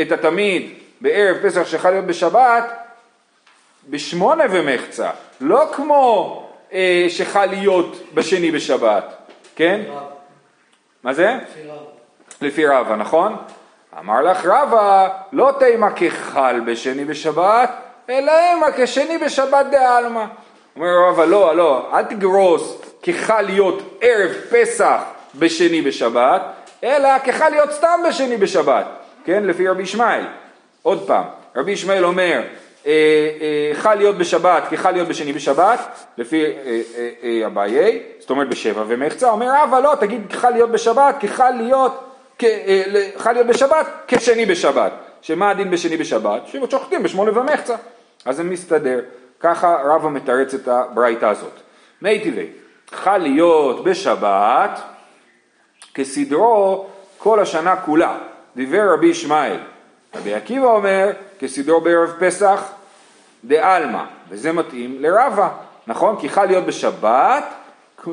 את 0.00 0.12
התמיד, 0.12 0.72
בערב 1.00 1.36
פסח 1.42 1.66
שחל 1.66 1.90
להיות 1.90 2.04
בשבת, 2.04 2.64
בשמונה 3.88 4.44
ומחצה, 4.50 5.10
לא 5.40 5.64
כמו 5.72 6.40
אה, 6.72 7.06
שחל 7.08 7.46
להיות 7.46 7.96
בשני 8.14 8.50
בשבת, 8.50 9.14
כן? 9.56 9.80
רב, 9.88 10.02
מה 11.02 11.14
זה? 11.14 11.38
לפי 12.40 12.66
רבא, 12.66 12.96
נכון? 12.96 13.36
אמר 13.98 14.22
לך 14.22 14.46
רבא, 14.46 15.08
לא 15.32 15.52
תימא 15.58 15.88
כחל 15.96 16.60
בשני 16.66 17.04
בשבת, 17.04 17.70
אלא 18.10 18.32
אימא 18.38 18.66
כשני 18.76 19.18
בשבת 19.18 19.66
דעלמא. 19.70 20.24
אומר 20.76 21.08
רבא, 21.08 21.24
לא, 21.24 21.56
לא, 21.56 21.88
אל 21.92 22.02
תגרוס 22.02 22.83
כחל 23.04 23.42
להיות 23.42 23.98
ערב 24.00 24.30
פסח 24.50 25.02
בשני 25.34 25.82
בשבת, 25.82 26.42
אלא 26.84 27.18
כחל 27.18 27.48
להיות 27.48 27.72
סתם 27.72 28.00
בשני 28.08 28.36
בשבת, 28.36 28.86
כן? 29.24 29.44
לפי 29.44 29.68
רבי 29.68 29.82
ישמעאל. 29.82 30.24
עוד 30.82 31.06
פעם, 31.06 31.24
רבי 31.56 31.72
ישמעאל 31.72 32.04
אומר, 32.04 32.42
אה, 32.86 32.92
אה, 33.40 33.74
חל 33.74 33.94
להיות 33.94 34.18
בשבת 34.18 34.62
כחל 34.70 34.90
להיות 34.90 35.08
בשני 35.08 35.32
בשבת, 35.32 35.80
לפי 36.18 36.44
אה, 36.44 36.50
אה, 36.96 37.10
אה, 37.22 37.46
אביי, 37.46 38.02
זאת 38.18 38.30
אומרת 38.30 38.48
בשבע 38.48 38.84
ומחצה, 38.88 39.30
אומר 39.30 39.46
רבא 39.62 39.80
לא, 39.80 39.94
תגיד 40.00 40.32
חל 40.32 40.50
להיות 40.50 40.70
בשבת 40.70 41.14
כחל 41.20 41.50
להיות, 41.50 42.04
כ, 42.38 42.44
אה, 42.44 43.08
חל 43.16 43.32
להיות 43.32 43.46
בשבת 43.46 43.86
כשני 44.08 44.46
בשבת, 44.46 44.92
שמה 45.22 45.50
הדין 45.50 45.70
בשני 45.70 45.96
בשבת? 45.96 46.42
ששוחטים 46.46 47.02
בשמונה 47.02 47.38
ומחצה, 47.38 47.74
אז 48.24 48.36
זה 48.36 48.44
מסתדר, 48.44 49.00
ככה 49.40 49.76
רבא 49.84 50.08
מתרץ 50.08 50.54
את 50.54 50.68
הברייתא 50.68 51.26
הזאת. 51.26 51.60
מי 52.02 52.20
טבעי, 52.20 52.46
חל 52.94 53.18
להיות 53.18 53.84
בשבת 53.84 54.80
כסדרו 55.94 56.86
כל 57.18 57.40
השנה 57.40 57.76
כולה, 57.76 58.18
דיבר 58.56 58.92
רבי 58.94 59.06
ישמעאל. 59.06 59.56
רבי 60.14 60.34
עקיבא 60.34 60.66
אומר, 60.66 61.10
כסדרו 61.38 61.80
בערב 61.80 62.10
פסח 62.20 62.72
דעלמא, 63.44 64.04
וזה 64.28 64.52
מתאים 64.52 64.96
לרבה, 65.00 65.48
נכון? 65.86 66.16
כי 66.20 66.28
חל 66.28 66.44
להיות 66.44 66.66
בשבת, 66.66 67.44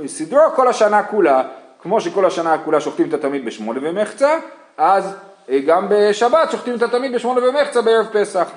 סדרו 0.06 0.42
כל 0.56 0.68
השנה 0.68 1.04
כולה, 1.04 1.44
כמו 1.82 2.02
שכל 2.02 2.26
השנה 2.26 2.58
כולה 2.58 2.82
שוחטים 2.82 3.10
את 3.10 3.14
התמיד 3.14 3.46
בשמונה 3.46 3.80
ומחצה, 3.84 4.38
אז 4.78 5.16
אה, 5.50 5.60
גם 5.60 5.88
בשבת 5.90 6.52
שוחטים 6.52 6.76
את 6.76 6.82
התמיד 6.82 7.16
בשמונה 7.16 7.50
ומחצה 7.50 7.82
בערב 7.82 8.08
פסח, 8.12 8.50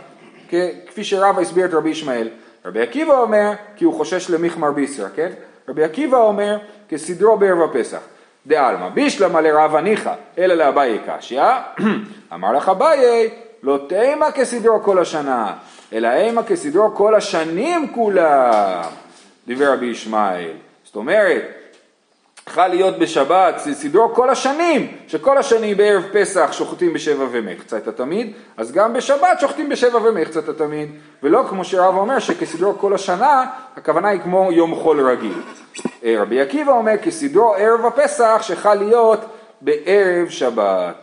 כפי 0.86 1.04
שרבה 1.04 1.42
הסביר 1.42 1.66
את 1.66 1.74
רבי 1.74 1.90
ישמעאל. 1.90 2.28
רבי 2.64 2.80
עקיבא 2.80 3.18
אומר, 3.18 3.52
כי 3.76 3.84
הוא 3.84 3.94
חושש 3.94 4.30
למיחמר 4.30 4.72
ביסרא, 4.72 5.08
כן? 5.16 5.32
רבי 5.68 5.84
עקיבא 5.84 6.16
אומר, 6.16 6.58
כסדרו 6.88 7.36
בערב 7.36 7.70
הפסח. 7.70 8.00
דעלמא 8.46 8.88
בישלמה 8.88 9.40
לרבה 9.40 9.80
ניחא, 9.80 10.14
אלא 10.38 10.54
לאביי 10.54 10.98
קשיא, 11.06 11.42
אמר 12.34 12.52
לך 12.52 12.68
אביי, 12.68 13.30
לא 13.62 13.78
תימא 13.88 14.30
כסדרו 14.30 14.82
כל 14.82 14.98
השנה, 14.98 15.52
אלא 15.92 16.08
אימא 16.08 16.42
כסדרו 16.42 16.94
כל 16.94 17.14
השנים 17.14 17.92
כולם, 17.94 18.82
דיבר 19.46 19.72
רבי 19.72 19.86
ישמעאל. 19.86 20.50
זאת 20.84 20.96
אומרת, 20.96 21.42
חל 22.48 22.66
להיות 22.66 22.98
בשבת, 22.98 23.58
סדרו 23.72 24.14
כל 24.14 24.30
השנים, 24.30 24.96
שכל 25.08 25.38
השנים 25.38 25.76
בערב 25.76 26.02
פסח 26.12 26.52
שוחטים 26.52 26.92
בשבע 26.92 27.26
ומחצה 27.30 27.76
את 27.76 27.88
התמיד, 27.88 28.32
אז 28.56 28.72
גם 28.72 28.92
בשבת 28.92 29.40
שוחטים 29.40 29.68
בשבע 29.68 29.98
ומחצה 30.04 30.38
את 30.38 30.48
התמיד, 30.48 30.88
ולא 31.22 31.44
כמו 31.48 31.64
שרב 31.64 31.96
אומר 31.96 32.18
שכסדרו 32.18 32.78
כל 32.78 32.94
השנה, 32.94 33.44
הכוונה 33.76 34.08
היא 34.08 34.20
כמו 34.20 34.52
יום 34.52 34.74
חול 34.74 35.10
רגיל. 35.10 35.42
אה, 36.04 36.14
רבי 36.18 36.40
עקיבא 36.40 36.72
אומר 36.72 36.96
כסדרו 36.96 37.54
ערב 37.54 37.86
הפסח 37.86 38.40
שחל 38.42 38.74
להיות 38.74 39.20
בערב 39.60 40.28
שבת, 40.28 40.94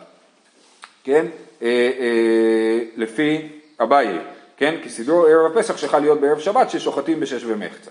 כן? 1.04 1.26
אה, 1.62 1.90
אה, 2.00 2.80
לפי 2.96 3.48
אביי, 3.82 4.18
כן? 4.56 4.74
כסדרו 4.84 5.26
ערב 5.26 5.52
הפסח 5.52 5.76
שחל 5.76 5.98
להיות 5.98 6.20
בערב 6.20 6.38
שבת 6.38 6.70
ששוחטים 6.70 7.20
בשש 7.20 7.44
ומחצה. 7.44 7.90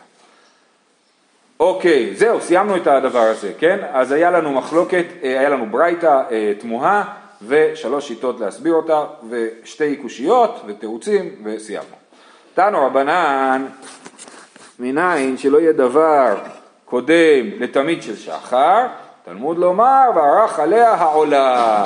אוקיי, 1.61 2.15
זהו, 2.15 2.41
סיימנו 2.41 2.75
את 2.75 2.87
הדבר 2.87 3.19
הזה, 3.19 3.51
כן? 3.59 3.79
אז 3.91 4.11
היה 4.11 4.31
לנו 4.31 4.51
מחלוקת, 4.51 5.05
אה, 5.23 5.39
היה 5.39 5.49
לנו 5.49 5.65
ברייתא 5.65 6.21
אה, 6.31 6.53
תמוהה 6.59 7.03
ושלוש 7.47 8.07
שיטות 8.07 8.39
להסביר 8.39 8.73
אותה 8.73 9.03
ושתי 9.29 9.95
קושיות 9.95 10.61
ותירוצים 10.67 11.35
וסיימנו. 11.43 11.95
תנו 12.53 12.85
רבנן, 12.85 13.65
מניין 14.79 15.37
שלא 15.37 15.57
יהיה 15.57 15.71
דבר 15.71 16.35
קודם 16.85 17.49
לתמיד 17.59 18.03
של 18.03 18.15
שחר, 18.15 18.85
תלמוד 19.25 19.57
לומר 19.57 20.03
וערך 20.15 20.59
עליה 20.59 20.93
העולה. 20.93 21.83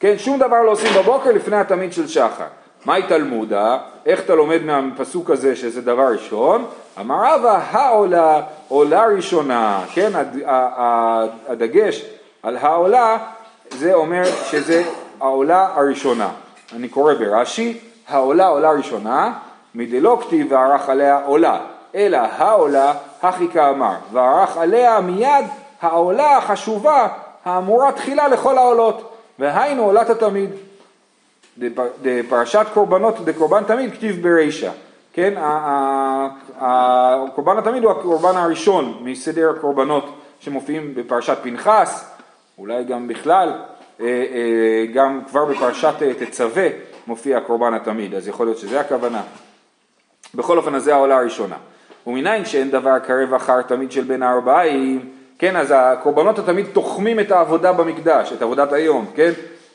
כן, 0.00 0.18
שום 0.18 0.38
דבר 0.38 0.62
לא 0.62 0.70
עושים 0.70 1.02
בבוקר 1.02 1.30
לפני 1.32 1.56
התמיד 1.56 1.92
של 1.92 2.08
שחר. 2.08 2.59
מהי 2.84 3.02
תלמודה? 3.02 3.78
איך 4.06 4.20
אתה 4.20 4.34
לומד 4.34 4.62
מהפסוק 4.62 5.30
הזה 5.30 5.56
שזה 5.56 5.82
דבר 5.82 6.12
ראשון? 6.12 6.66
אמר 7.00 7.34
רבא, 7.34 7.60
העולה, 7.70 8.40
עולה 8.68 9.06
ראשונה, 9.06 9.84
כן, 9.94 10.10
הדגש 11.48 12.04
על 12.42 12.56
העולה 12.56 13.18
זה 13.70 13.94
אומר 13.94 14.24
שזה 14.24 14.84
העולה 15.20 15.68
הראשונה. 15.74 16.28
אני 16.76 16.88
קורא 16.88 17.14
ברש"י, 17.14 17.78
העולה 18.08 18.46
עולה 18.46 18.70
ראשונה, 18.70 19.32
מדלא 19.74 20.18
כתיב 20.20 20.52
וערך 20.52 20.88
עליה 20.88 21.20
עולה, 21.24 21.58
אלא 21.94 22.18
העולה 22.36 22.92
הכי 23.22 23.48
כאמר, 23.48 23.94
וערך 24.12 24.56
עליה 24.56 25.00
מיד 25.00 25.44
העולה 25.82 26.36
החשובה 26.36 27.08
האמורה 27.44 27.92
תחילה 27.92 28.28
לכל 28.28 28.58
העולות, 28.58 29.14
והיינו 29.38 29.84
עולת 29.84 30.10
התמיד. 30.10 30.50
דפ- 31.58 31.80
דפרשת 32.02 32.66
קורבנות 32.74 33.24
דקורבן 33.24 33.64
תמיד 33.64 33.92
כתיב 33.92 34.22
ברישא, 34.22 34.70
כן, 35.12 35.34
הקורבן 36.58 37.58
התמיד 37.58 37.84
הוא 37.84 37.90
הקורבן 37.92 38.36
הראשון 38.36 38.98
מסדר 39.04 39.50
הקורבנות 39.56 40.04
שמופיעים 40.40 40.94
בפרשת 40.94 41.38
פנחס, 41.42 42.10
אולי 42.58 42.84
גם 42.84 43.08
בכלל, 43.08 43.52
אה, 44.00 44.06
אה, 44.06 44.86
גם 44.94 45.20
כבר 45.30 45.44
בפרשת 45.44 45.94
אה, 46.02 46.14
תצווה 46.14 46.68
מופיע 47.06 47.38
הקורבן 47.38 47.74
התמיד, 47.74 48.14
אז 48.14 48.28
יכול 48.28 48.46
להיות 48.46 48.58
שזה 48.58 48.80
הכוונה. 48.80 49.22
בכל 50.34 50.58
אופן, 50.58 50.74
אז 50.74 50.84
זה 50.84 50.94
העולה 50.94 51.16
הראשונה. 51.18 51.56
ומניין 52.06 52.44
שאין 52.44 52.70
דבר 52.70 52.98
קרב 52.98 53.34
אחר 53.34 53.62
תמיד 53.62 53.92
של 53.92 54.04
בין 54.04 54.22
הארבעים, 54.22 55.08
כן, 55.38 55.56
אז 55.56 55.74
הקורבנות 55.76 56.38
התמיד 56.38 56.66
תוחמים 56.72 57.20
את 57.20 57.30
העבודה 57.30 57.72
במקדש, 57.72 58.32
את 58.32 58.42
עבודת 58.42 58.72
היום, 58.72 59.06
כן? 59.14 59.30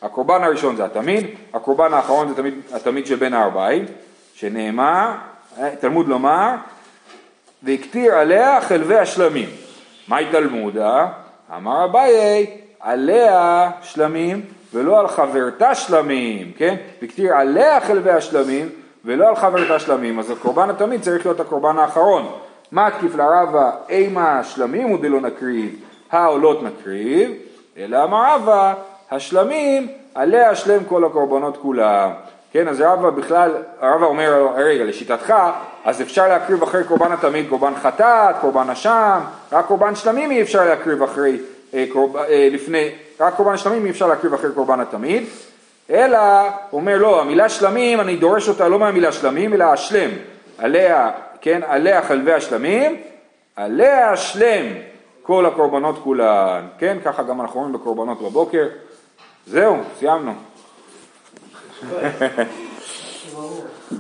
הקורבן 0.06 0.44
הראשון 0.44 0.76
זה 0.76 0.86
התמיד, 0.86 1.26
הקורבן 1.54 1.94
האחרון 1.94 2.28
זה 2.28 2.36
תמיד, 2.36 2.54
התמיד 2.74 3.08
של 3.08 3.16
בין 3.16 3.34
הארבעים, 3.34 3.86
שנאמר, 4.34 5.12
אה, 5.60 5.76
תלמוד 5.80 6.08
לומר, 6.08 6.56
והקטיר 7.64 8.16
עליה 8.16 8.62
חלבי 8.62 8.98
השלמים. 8.98 9.50
מהי 10.08 10.26
תלמודה? 10.32 11.08
אמר 11.56 11.86
אביי, 11.86 12.58
עליה 12.80 13.72
שלמים 13.82 14.42
ולא 14.74 15.00
על 15.00 15.08
חברתה 15.08 15.76
שלמים, 15.76 16.52
כן? 16.58 16.76
והקטיר 17.02 17.34
עליה 17.34 17.82
חלבי 17.82 18.12
השלמים 18.12 18.70
ולא 19.06 19.28
על 19.30 19.36
חברת 19.36 19.72
השלמים, 19.72 20.20
אז 20.20 20.32
הקורבן 20.32 20.70
התמיד 20.70 21.02
צריך 21.02 21.26
להיות 21.26 21.40
הקורבן 21.40 21.78
האחרון. 21.78 22.32
מתקיף 22.72 23.16
לרבה 23.16 23.72
אימה 23.90 24.40
השלמים 24.40 24.88
הוא 24.88 25.00
דלא 25.02 25.22
נקריב, 25.22 25.76
העולות 26.12 26.64
נקריב, 26.64 27.32
אלא 27.78 28.04
אמר 28.04 28.36
רבה, 28.36 28.74
השלמים 29.12 29.88
עליה 30.16 30.50
השלם 30.50 30.84
כל 30.84 31.06
הקורבנות 31.06 31.58
כולם. 31.58 32.12
כן, 32.52 32.68
אז 32.68 32.82
רבא 32.82 33.10
בכלל, 33.10 33.52
רבא 33.82 34.06
אומר 34.06 34.48
רגע, 34.56 34.84
לשיטתך, 34.84 35.34
אז 35.86 36.02
אפשר 36.02 36.28
להקריב 36.28 36.64
אחרי 36.64 36.84
קורבן 36.84 37.12
התמיד 37.12 37.50
קורבן 37.50 37.74
חטאת, 37.76 38.36
קורבן 38.42 38.70
אשם, 38.70 39.20
רק 39.52 39.66
קורבן 39.66 39.96
שלמים 39.96 40.32
אי 40.32 40.42
אפשר 40.42 40.66
להקריב 40.66 41.04
אחרי, 41.04 41.38
אה, 41.74 41.86
קורב, 41.94 42.18
אה, 42.18 42.50
לפני, 42.52 42.90
רק 43.20 43.36
קורבן 43.36 43.58
שלמים 43.58 43.86
אי 43.86 43.90
אפשר 43.90 44.08
להקריב 44.08 44.34
אחרי 44.34 44.52
קורבן 44.52 44.80
התמיד, 44.80 45.24
אלא, 45.90 46.20
הוא 46.70 46.80
אומר 46.82 46.98
לא, 46.98 47.22
המילה 47.22 47.50
שלמים, 47.50 48.02
אני 48.02 48.16
דורש 48.16 48.50
אותה 48.50 48.68
לא 48.68 48.80
מהמילה 48.80 49.12
שלמים, 49.12 49.54
אלא 49.54 49.64
השלם, 49.64 50.10
עליה, 50.58 51.12
כן, 51.42 51.62
עליה 51.68 52.02
חלבי 52.02 52.34
השלמים, 52.34 52.96
עליה 53.56 54.12
השלם 54.12 54.66
כל 55.24 55.46
הקורבנות 55.46 56.00
כולן, 56.04 56.62
כן, 56.80 56.98
ככה 57.06 57.24
גם 57.24 57.42
אנחנו 57.42 57.60
רואים 57.60 57.74
בקורבנות 57.74 58.22
בבוקר, 58.22 58.68
זהו, 59.48 59.84
סיימנו. 60.00 60.34